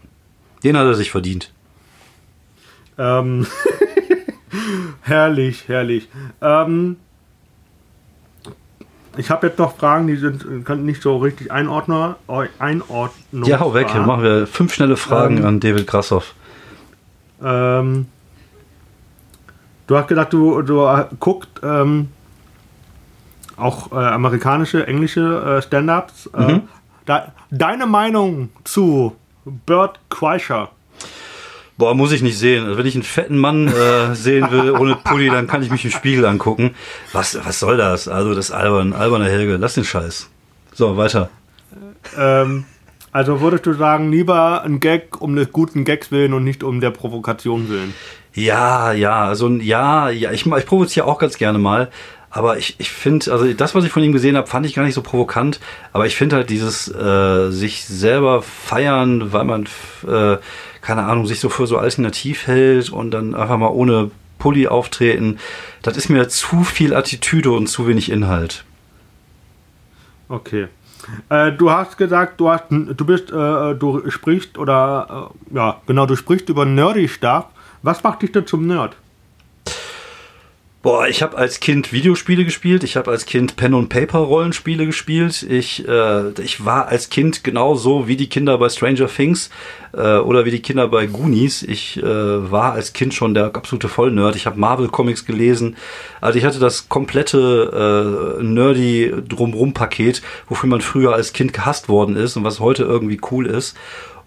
[0.63, 1.53] den hat er sich verdient.
[2.99, 3.47] Ähm
[5.03, 6.09] herrlich, herrlich.
[6.43, 6.97] Ähm
[9.17, 12.15] ich habe jetzt noch Fragen, die sind können nicht so richtig einordnen.
[12.59, 13.95] einordnen ja, hau weg.
[13.95, 16.35] Machen wir fünf schnelle Fragen ähm, an David Grassoff.
[17.43, 18.07] Ähm,
[19.87, 22.09] du hast gesagt, du, du guckst ähm,
[23.57, 26.31] auch äh, amerikanische, englische äh, Stand-ups.
[26.35, 26.63] Äh, mhm.
[27.07, 30.71] Äh, deine Meinung zu Bert Kreischer?
[31.79, 32.65] Boah, muss ich nicht sehen.
[32.65, 35.85] Also wenn ich einen fetten Mann äh, sehen will ohne Pulli, dann kann ich mich
[35.85, 36.75] im Spiegel angucken.
[37.13, 38.09] Was, was soll das?
[38.09, 40.31] Also das albern, alberne Helge, lass den Scheiß.
[40.73, 41.29] So, weiter.
[42.17, 42.65] Ähm,
[43.13, 46.81] also würdest du sagen, lieber ein Gag um des guten Gags willen und nicht um
[46.81, 47.95] der Provokation willen?
[48.35, 51.91] Ja, ja, also ja, ja, ich, ich provoziere auch ganz gerne mal.
[52.37, 54.85] Aber ich, ich finde, also das, was ich von ihm gesehen habe, fand ich gar
[54.85, 55.59] nicht so provokant.
[55.93, 59.67] Aber ich finde halt dieses äh, sich selber feiern, weil man
[60.07, 60.37] äh,
[60.87, 65.39] keine Ahnung, sich so für so alternativ hält und dann einfach mal ohne Pulli auftreten,
[65.83, 68.65] das ist mir zu viel Attitüde und zu wenig Inhalt.
[70.29, 70.69] Okay.
[71.29, 76.07] Äh, du hast gesagt, du hast, du bist, äh, du sprichst oder äh, ja, genau,
[76.07, 77.47] du sprichst über nerdy Stuff.
[77.83, 78.97] Was macht dich denn zum Nerd?
[80.87, 84.87] Boah, ich habe als Kind Videospiele gespielt, ich habe als Kind Pen und Paper Rollenspiele
[84.87, 85.43] gespielt.
[85.43, 89.51] Ich, äh, ich war als Kind genauso wie die Kinder bei Stranger Things
[89.93, 91.65] äh, oder wie die Kinder bei Goonies.
[91.65, 94.37] Ich äh, war als Kind schon der absolute Vollnerd.
[94.37, 95.77] Ich habe Marvel Comics gelesen.
[96.21, 101.89] Also ich hatte das komplette äh, nerdy drumrum Paket, wofür man früher als Kind gehasst
[101.89, 103.77] worden ist und was heute irgendwie cool ist.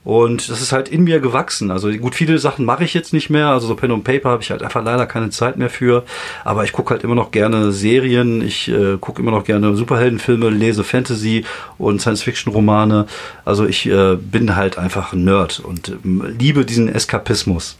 [0.04, 1.72] Und das ist halt in mir gewachsen.
[1.72, 3.48] Also gut, viele Sachen mache ich jetzt nicht mehr.
[3.48, 6.04] Also so Pen und Paper habe ich halt einfach leider keine Zeit mehr für.
[6.46, 8.42] Aber ich gucke halt immer noch gerne Serien.
[8.42, 11.46] Ich äh, gucke immer noch gerne Superheldenfilme, lese Fantasy
[11.78, 13.08] und Science-Fiction-Romane.
[13.44, 17.78] Also ich äh, bin halt einfach ein Nerd und äh, liebe diesen Eskapismus.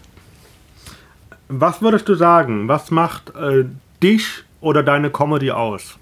[1.48, 2.68] Was würdest du sagen?
[2.68, 3.64] Was macht äh,
[4.04, 5.98] dich oder deine Comedy aus?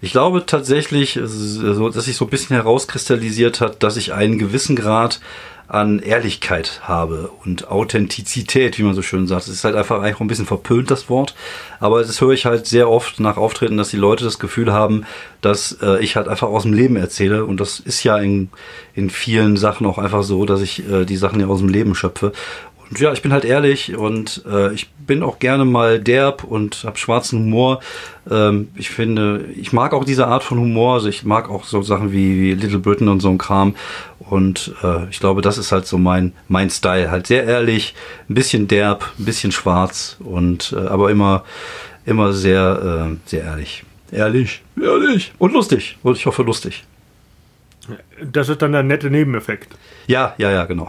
[0.00, 5.20] Ich glaube tatsächlich, dass sich so ein bisschen herauskristallisiert hat, dass ich einen gewissen Grad
[5.68, 9.42] an Ehrlichkeit habe und Authentizität, wie man so schön sagt.
[9.42, 11.34] Es ist halt einfach auch ein bisschen verpönt, das Wort.
[11.78, 15.04] Aber das höre ich halt sehr oft nach Auftreten, dass die Leute das Gefühl haben,
[15.42, 17.44] dass äh, ich halt einfach aus dem Leben erzähle.
[17.44, 18.48] Und das ist ja in,
[18.94, 21.94] in vielen Sachen auch einfach so, dass ich äh, die Sachen ja aus dem Leben
[21.94, 22.32] schöpfe.
[22.90, 26.84] Und ja, ich bin halt ehrlich und äh, ich bin auch gerne mal derb und
[26.84, 27.80] habe schwarzen Humor.
[28.30, 30.94] Ähm, ich finde, ich mag auch diese Art von Humor.
[30.94, 33.74] Also ich mag auch so Sachen wie, wie Little Britain und so ein Kram.
[34.18, 37.10] Und äh, ich glaube, das ist halt so mein, mein Style.
[37.10, 37.94] Halt sehr ehrlich,
[38.28, 41.44] ein bisschen derb, ein bisschen schwarz und äh, aber immer,
[42.06, 43.84] immer sehr, äh, sehr ehrlich.
[44.10, 45.98] Ehrlich, ehrlich und lustig.
[46.02, 46.84] Und ich hoffe lustig.
[48.22, 49.76] Das ist dann der nette Nebeneffekt.
[50.06, 50.88] Ja, ja, ja, genau.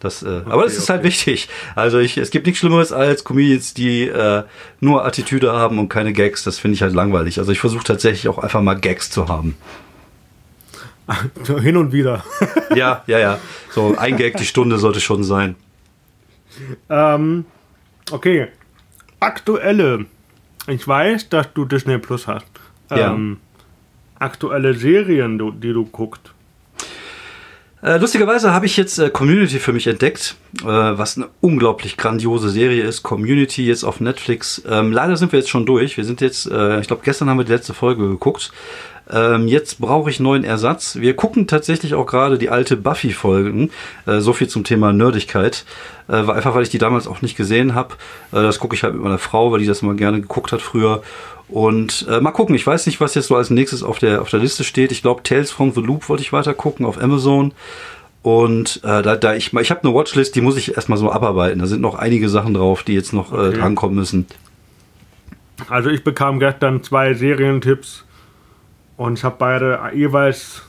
[0.00, 1.10] Das, äh, okay, aber es ist halt okay.
[1.10, 1.48] halt wichtig.
[1.74, 4.44] Also ich, es gibt nichts Schlimmeres als Comedians, die äh,
[4.80, 6.44] nur Attitüde haben und keine Gags.
[6.44, 7.38] Das finde ich halt langweilig.
[7.38, 9.56] Also ich versuche tatsächlich auch einfach mal Gags zu haben.
[11.46, 12.24] Hin und wieder.
[12.74, 13.38] ja, ja, ja.
[13.70, 15.56] So ein Gag die Stunde sollte schon sein.
[16.88, 17.44] Ähm,
[18.10, 18.48] okay.
[19.18, 20.06] Aktuelle.
[20.66, 22.46] Ich weiß, dass du Disney Plus hast.
[22.90, 24.26] Ähm, ja.
[24.26, 26.32] Aktuelle Serien, die du guckst.
[27.82, 32.50] Äh, lustigerweise habe ich jetzt äh, Community für mich entdeckt, äh, was eine unglaublich grandiose
[32.50, 33.02] Serie ist.
[33.02, 34.62] Community jetzt auf Netflix.
[34.68, 35.96] Ähm, leider sind wir jetzt schon durch.
[35.96, 38.52] Wir sind jetzt, äh, ich glaube, gestern haben wir die letzte Folge geguckt.
[39.12, 40.96] Ähm, jetzt brauche ich neuen Ersatz.
[40.96, 43.70] Wir gucken tatsächlich auch gerade die alte Buffy-Folgen.
[44.06, 45.64] Äh, so viel zum Thema Nerdigkeit.
[46.08, 47.94] Äh, einfach weil ich die damals auch nicht gesehen habe.
[48.32, 50.62] Äh, das gucke ich halt mit meiner Frau, weil die das mal gerne geguckt hat
[50.62, 51.02] früher.
[51.48, 54.30] Und äh, mal gucken, ich weiß nicht, was jetzt so als nächstes auf der, auf
[54.30, 54.92] der Liste steht.
[54.92, 57.52] Ich glaube, Tales from the Loop wollte ich weiter gucken auf Amazon.
[58.22, 61.58] Und äh, da, da ich, ich habe eine Watchlist, die muss ich erstmal so abarbeiten.
[61.58, 63.48] Da sind noch einige Sachen drauf, die jetzt noch äh, okay.
[63.48, 64.26] äh, drankommen müssen.
[65.68, 68.04] Also ich bekam gestern zwei Serientipps
[69.00, 70.62] und ich habe beide jeweils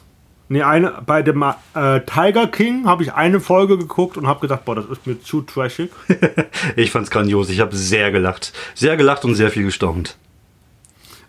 [0.48, 4.66] Nee, eine, bei dem äh, Tiger King habe ich eine Folge geguckt und habe gedacht,
[4.66, 5.92] boah, das ist mir zu trashig.
[6.76, 7.50] ich fand's grandios.
[7.50, 8.52] Ich habe sehr gelacht.
[8.76, 10.18] Sehr gelacht und sehr viel gestaunt.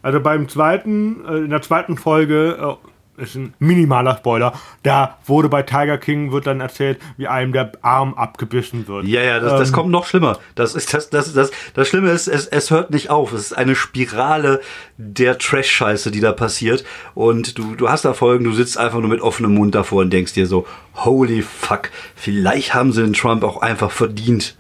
[0.03, 2.89] Also beim zweiten, äh, in der zweiten Folge äh,
[3.23, 4.53] ist ein minimaler Spoiler.
[4.83, 9.07] Da wurde bei Tiger King wird dann erzählt, wie einem der Arm abgebissen wird.
[9.07, 10.39] Ja, ja, das, ähm, das kommt noch schlimmer.
[10.55, 13.33] Das ist das, das, das, das Schlimme ist, es, es hört nicht auf.
[13.33, 14.61] Es ist eine Spirale
[14.97, 16.85] der Trash-Scheiße, die da passiert.
[17.15, 20.11] Und du, du hast da Folgen, du sitzt einfach nur mit offenem Mund davor und
[20.11, 24.57] denkst dir so, holy fuck, vielleicht haben sie den Trump auch einfach verdient.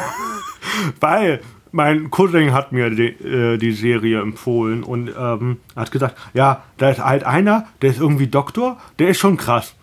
[1.00, 1.40] Weil
[1.72, 6.90] mein Cousin hat mir die, äh, die Serie empfohlen und ähm, hat gesagt, ja, da
[6.90, 9.74] ist halt einer, der ist irgendwie Doktor, der ist schon krass.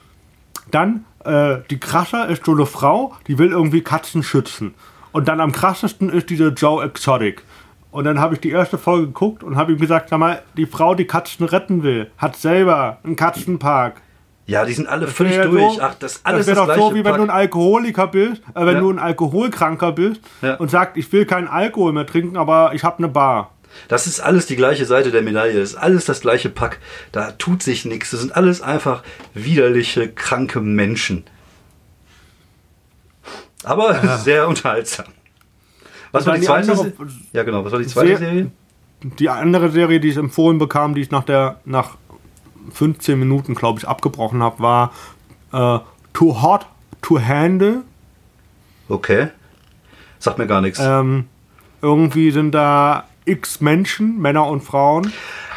[0.72, 4.74] Dann, äh, die krasser ist so eine Frau, die will irgendwie Katzen schützen.
[5.12, 7.44] Und dann am krassesten ist diese Joe Exotic.
[7.92, 10.66] Und dann habe ich die erste Folge geguckt und habe ihm gesagt, sag mal, die
[10.66, 14.02] Frau, die Katzen retten will, hat selber einen Katzenpark.
[14.48, 15.76] Ja, die sind alle völlig durch.
[15.76, 18.66] So, Ach, das alles das wäre doch so, wie wenn du ein Alkoholiker bist, äh,
[18.66, 18.80] wenn ja.
[18.80, 20.56] du ein Alkoholkranker bist ja.
[20.56, 23.52] und sagst, ich will keinen Alkohol mehr trinken, aber ich habe eine Bar.
[23.90, 25.60] Das ist alles die gleiche Seite der Medaille.
[25.60, 26.80] Das ist alles das gleiche Pack.
[27.12, 28.12] Da tut sich nichts.
[28.12, 31.26] Das sind alles einfach widerliche, kranke Menschen.
[33.64, 34.18] Aber ja.
[34.18, 35.08] sehr unterhaltsam.
[36.14, 36.72] Was war die, die zweite?
[36.72, 36.94] Andere,
[37.34, 37.66] ja, genau.
[37.66, 38.52] Was war die zweite Serie?
[39.04, 41.98] Die andere Serie, die ich empfohlen bekam, die ich nach der nach
[42.72, 44.92] 15 Minuten, glaube ich, abgebrochen habe, war
[45.54, 45.80] äh,
[46.14, 46.66] Too Hot
[47.02, 47.84] to Handle.
[48.90, 49.28] Okay.
[50.20, 50.80] Sagt mir gar nichts.
[50.82, 51.26] Ähm,
[51.82, 55.14] irgendwie sind da x Menschen, Männer und Frauen.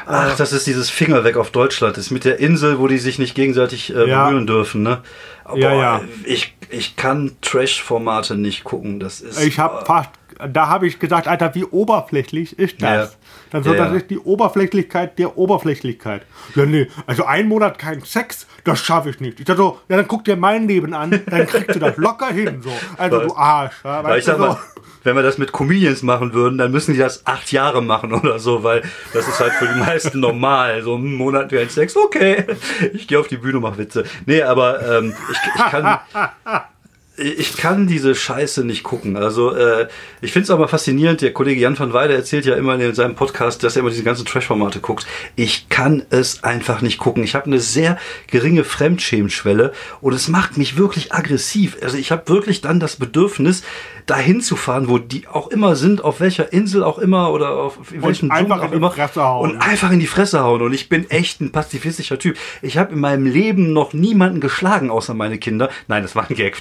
[0.07, 1.97] Ach, das ist dieses Finger weg auf Deutschland.
[1.97, 4.25] Das ist mit der Insel, wo die sich nicht gegenseitig äh, ja.
[4.25, 5.03] berühren dürfen, ne?
[5.45, 6.01] Boah, ja, ja.
[6.25, 9.01] Ich, ich kann Trash-Formate nicht gucken.
[9.01, 9.43] Das ist.
[9.43, 10.11] Ich habe äh, fast
[10.49, 13.13] da habe ich gesagt, Alter, wie oberflächlich ist das?
[13.13, 13.19] Ja.
[13.51, 16.23] Dann so, ja, das ist die Oberflächlichkeit der Oberflächlichkeit.
[16.55, 19.41] Ja, nee, also ein Monat kein Sex, das schaffe ich nicht.
[19.41, 22.29] Ich dachte so, ja, dann guck dir mein Leben an, dann kriegst du das locker
[22.29, 22.63] hin.
[22.63, 22.73] So.
[22.97, 23.75] Also du Arsch.
[23.85, 24.47] Ja, weil ich sag so.
[24.47, 24.59] mal,
[25.03, 28.39] wenn wir das mit Comedians machen würden, dann müssen die das acht Jahre machen oder
[28.39, 28.83] so, weil
[29.13, 30.83] das ist halt für die meisten normal.
[30.83, 32.45] So einen Monat kein Sex, okay,
[32.93, 34.05] ich gehe auf die Bühne, mach Witze.
[34.27, 35.99] Nee, aber ähm, ich, ich kann
[37.21, 39.17] ich kann diese Scheiße nicht gucken.
[39.17, 39.89] Also äh,
[40.21, 41.21] ich finde es aber faszinierend.
[41.21, 44.03] Der Kollege Jan van Weide erzählt ja immer in seinem Podcast, dass er immer diese
[44.03, 45.07] ganzen Trash-Formate guckt.
[45.37, 47.23] Ich kann es einfach nicht gucken.
[47.23, 47.99] Ich habe eine sehr
[48.29, 51.77] geringe Fremdschämschwelle und es macht mich wirklich aggressiv.
[51.83, 53.63] Also ich habe wirklich dann das Bedürfnis,
[54.11, 57.79] dahin zu fahren, wo die auch immer sind, auf welcher Insel auch immer oder auf
[57.91, 58.93] welchem einfach auch immer
[59.39, 60.63] und einfach in die Fresse hauen.
[60.63, 62.37] Und ich bin echt ein pazifistischer Typ.
[62.61, 65.71] Ich habe in meinem Leben noch niemanden geschlagen, außer meine Kinder.
[65.87, 66.61] Nein, das war ein Gag,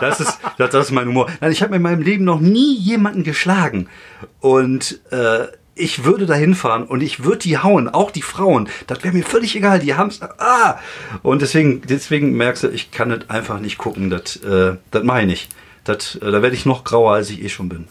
[0.00, 1.28] Das ist, das, das ist mein Humor.
[1.40, 3.88] Nein, ich habe in meinem Leben noch nie jemanden geschlagen.
[4.40, 8.68] Und äh, ich würde da hinfahren und ich würde die hauen, auch die Frauen.
[8.86, 9.78] Das wäre mir völlig egal.
[9.78, 10.20] Die haben's.
[10.22, 10.78] Ah!
[11.22, 14.08] Und deswegen, deswegen merkst du, ich kann das einfach nicht gucken.
[14.08, 15.48] Das, äh, das meine ich.
[15.86, 17.88] Das, äh, da werde ich noch grauer, als ich eh schon bin.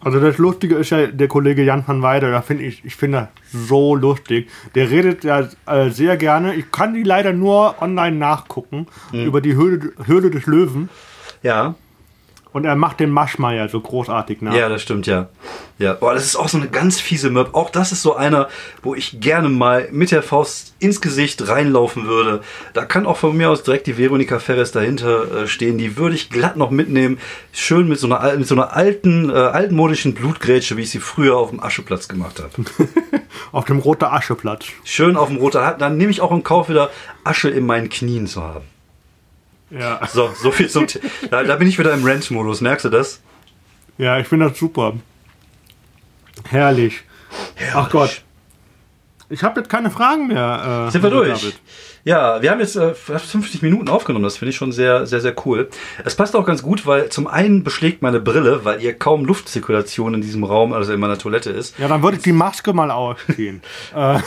[0.00, 3.28] Also das Lustige ist ja der Kollege Jan van Weide, da finde ich, ich finde
[3.50, 4.50] so lustig.
[4.74, 6.54] Der redet ja äh, sehr gerne.
[6.54, 9.24] Ich kann die leider nur online nachgucken mhm.
[9.24, 10.90] über die Höhle, Höhle des Löwen.
[11.42, 11.74] Ja.
[12.54, 14.54] Und er macht den Maschmeier so großartig nach.
[14.54, 15.28] Ja, das stimmt, ja.
[15.80, 17.52] Ja, boah, das ist auch so eine ganz fiese Möb.
[17.52, 18.48] Auch das ist so einer,
[18.80, 22.42] wo ich gerne mal mit der Faust ins Gesicht reinlaufen würde.
[22.72, 25.78] Da kann auch von mir aus direkt die Veronika Ferres dahinter äh, stehen.
[25.78, 27.18] Die würde ich glatt noch mitnehmen.
[27.52, 31.36] Schön mit so einer, mit so einer alten, äh, altmodischen Blutgrätsche, wie ich sie früher
[31.36, 32.52] auf dem Ascheplatz gemacht habe.
[33.50, 34.66] auf dem roten Ascheplatz.
[34.84, 35.60] Schön auf dem roten.
[35.80, 36.90] Dann nehme ich auch in Kauf, wieder
[37.24, 38.73] Asche in meinen Knien zu haben.
[39.78, 40.06] Ja.
[40.06, 40.86] So, so viel zum.
[41.30, 43.20] da, da bin ich wieder im Ranch-Modus, merkst du das?
[43.98, 44.94] Ja, ich finde das super.
[46.48, 47.02] Herrlich.
[47.54, 47.74] Herrlich.
[47.74, 48.22] Ach Gott.
[49.30, 50.86] Ich habe jetzt keine Fragen mehr.
[50.88, 51.40] Äh, Sind wir durch?
[51.40, 51.60] David.
[52.06, 54.24] Ja, wir haben jetzt äh, 50 Minuten aufgenommen.
[54.24, 55.70] Das finde ich schon sehr, sehr, sehr cool.
[56.04, 60.12] Es passt auch ganz gut, weil zum einen beschlägt meine Brille, weil hier kaum Luftzirkulation
[60.12, 61.78] in diesem Raum, also in meiner Toilette ist.
[61.78, 63.62] Ja, dann würde ich die Maske mal ausziehen.
[63.94, 64.18] Äh.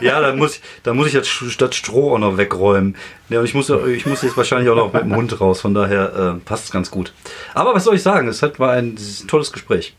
[0.00, 2.96] ja, dann muss, dann muss ich jetzt statt Stroh auch noch wegräumen.
[3.28, 5.60] Ja, und ich muss, ich muss jetzt wahrscheinlich auch noch mit dem Hund raus.
[5.60, 7.12] Von daher äh, passt es ganz gut.
[7.54, 8.28] Aber was soll ich sagen?
[8.28, 8.96] Es war ein
[9.28, 9.94] tolles Gespräch.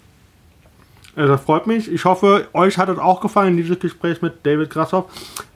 [1.16, 1.92] Äh, Das freut mich.
[1.92, 5.06] Ich hoffe, euch hat es auch gefallen, dieses Gespräch mit David Grassoff.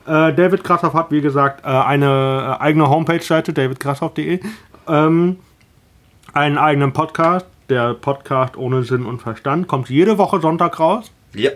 [0.06, 4.40] Äh, David Grassoff hat, wie gesagt, äh, eine äh, eigene Homepage-Seite, davidgrassoff.de,
[4.88, 5.40] ähm,
[6.34, 11.12] einen eigenen Podcast, der Podcast ohne Sinn und Verstand, kommt jede Woche Sonntag raus.
[11.34, 11.52] Ja.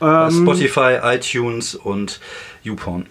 [0.00, 2.20] Ähm, Spotify, iTunes und
[2.62, 3.06] YouPorn.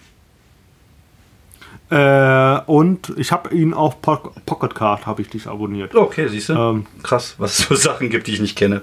[1.90, 5.94] Äh, und ich habe ihn auf po Pocket Card, habe ich dich abonniert.
[5.94, 6.54] Okay, siehst du?
[6.54, 8.82] Ähm, Krass, was es für Sachen gibt, die ich nicht kenne.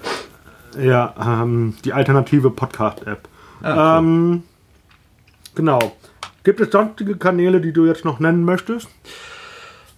[0.80, 3.28] Ja, ähm, die alternative Podcast-App.
[3.62, 4.04] Ah, cool.
[4.04, 4.42] ähm,
[5.56, 5.96] genau.
[6.44, 8.86] Gibt es sonstige Kanäle, die du jetzt noch nennen möchtest?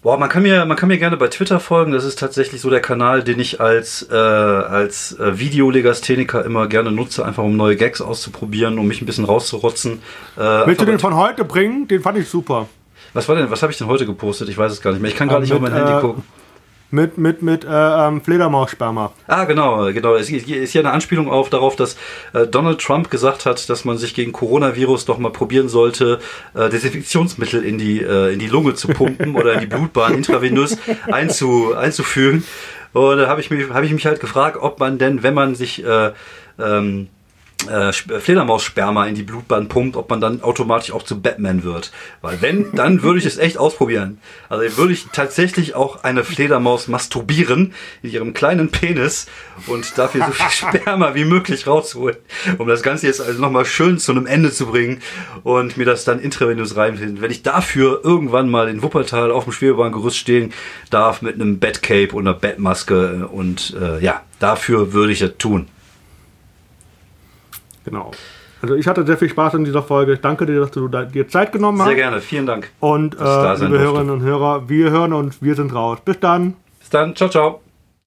[0.00, 1.90] Boah, man kann, mir, man kann mir gerne bei Twitter folgen.
[1.92, 6.92] Das ist tatsächlich so der Kanal, den ich als, äh, als äh, Videolegastheniker immer gerne
[6.92, 10.00] nutze, einfach um neue Gags auszuprobieren, um mich ein bisschen rauszurotzen.
[10.36, 11.88] Äh, Willst du den von heute bringen?
[11.88, 12.68] Den fand ich super.
[13.12, 14.48] was war denn, was habe ich denn heute gepostet?
[14.48, 15.10] Ich weiß es gar nicht mehr.
[15.10, 16.22] Ich kann gar Äh, nicht auf mit, mein Handy äh, gucken.
[16.90, 19.12] Mit, mit, mit äh, ähm, Fledermaussperma.
[19.26, 20.14] Ah, genau, genau.
[20.14, 21.96] Es ist hier eine Anspielung auf darauf, dass
[22.32, 26.18] äh, Donald Trump gesagt hat, dass man sich gegen Coronavirus doch mal probieren sollte,
[26.54, 30.78] äh, Desinfektionsmittel in die, äh, in die Lunge zu pumpen oder in die Blutbahn intravenös
[31.12, 32.42] einzu, einzufügen.
[32.94, 35.54] Und da habe ich, mich- hab ich mich halt gefragt, ob man denn, wenn man
[35.54, 36.12] sich äh,
[36.58, 37.08] ähm,
[37.68, 41.90] äh, Sp- Fledermaussperma in die Blutbahn pumpt, ob man dann automatisch auch zu Batman wird.
[42.22, 44.18] Weil wenn, dann würde ich es echt ausprobieren.
[44.48, 49.26] Also würde ich tatsächlich auch eine Fledermaus masturbieren in ihrem kleinen Penis
[49.66, 50.50] und dafür so viel
[50.80, 52.16] Sperma wie möglich rausholen,
[52.58, 55.00] um das Ganze jetzt also nochmal schön zu einem Ende zu bringen
[55.42, 57.20] und mir das dann intravenös reinfinden.
[57.20, 60.52] Wenn ich dafür irgendwann mal in Wuppertal auf dem Schwebebahngerüst stehen
[60.90, 65.66] darf mit einem Batcape und einer Batmaske und äh, ja, dafür würde ich das tun.
[67.90, 68.10] Genau.
[68.60, 70.16] Also ich hatte sehr viel Spaß in dieser Folge.
[70.18, 71.94] Danke dir, dass du dir Zeit genommen Sehr hast.
[71.94, 72.70] gerne, vielen Dank.
[72.80, 73.78] Und äh, ich liebe.
[73.78, 75.98] Hörerinnen und Hörer, wir hören uns, wir sind raus.
[76.04, 76.54] Bis dann.
[76.80, 77.60] Bis dann, ciao, ciao.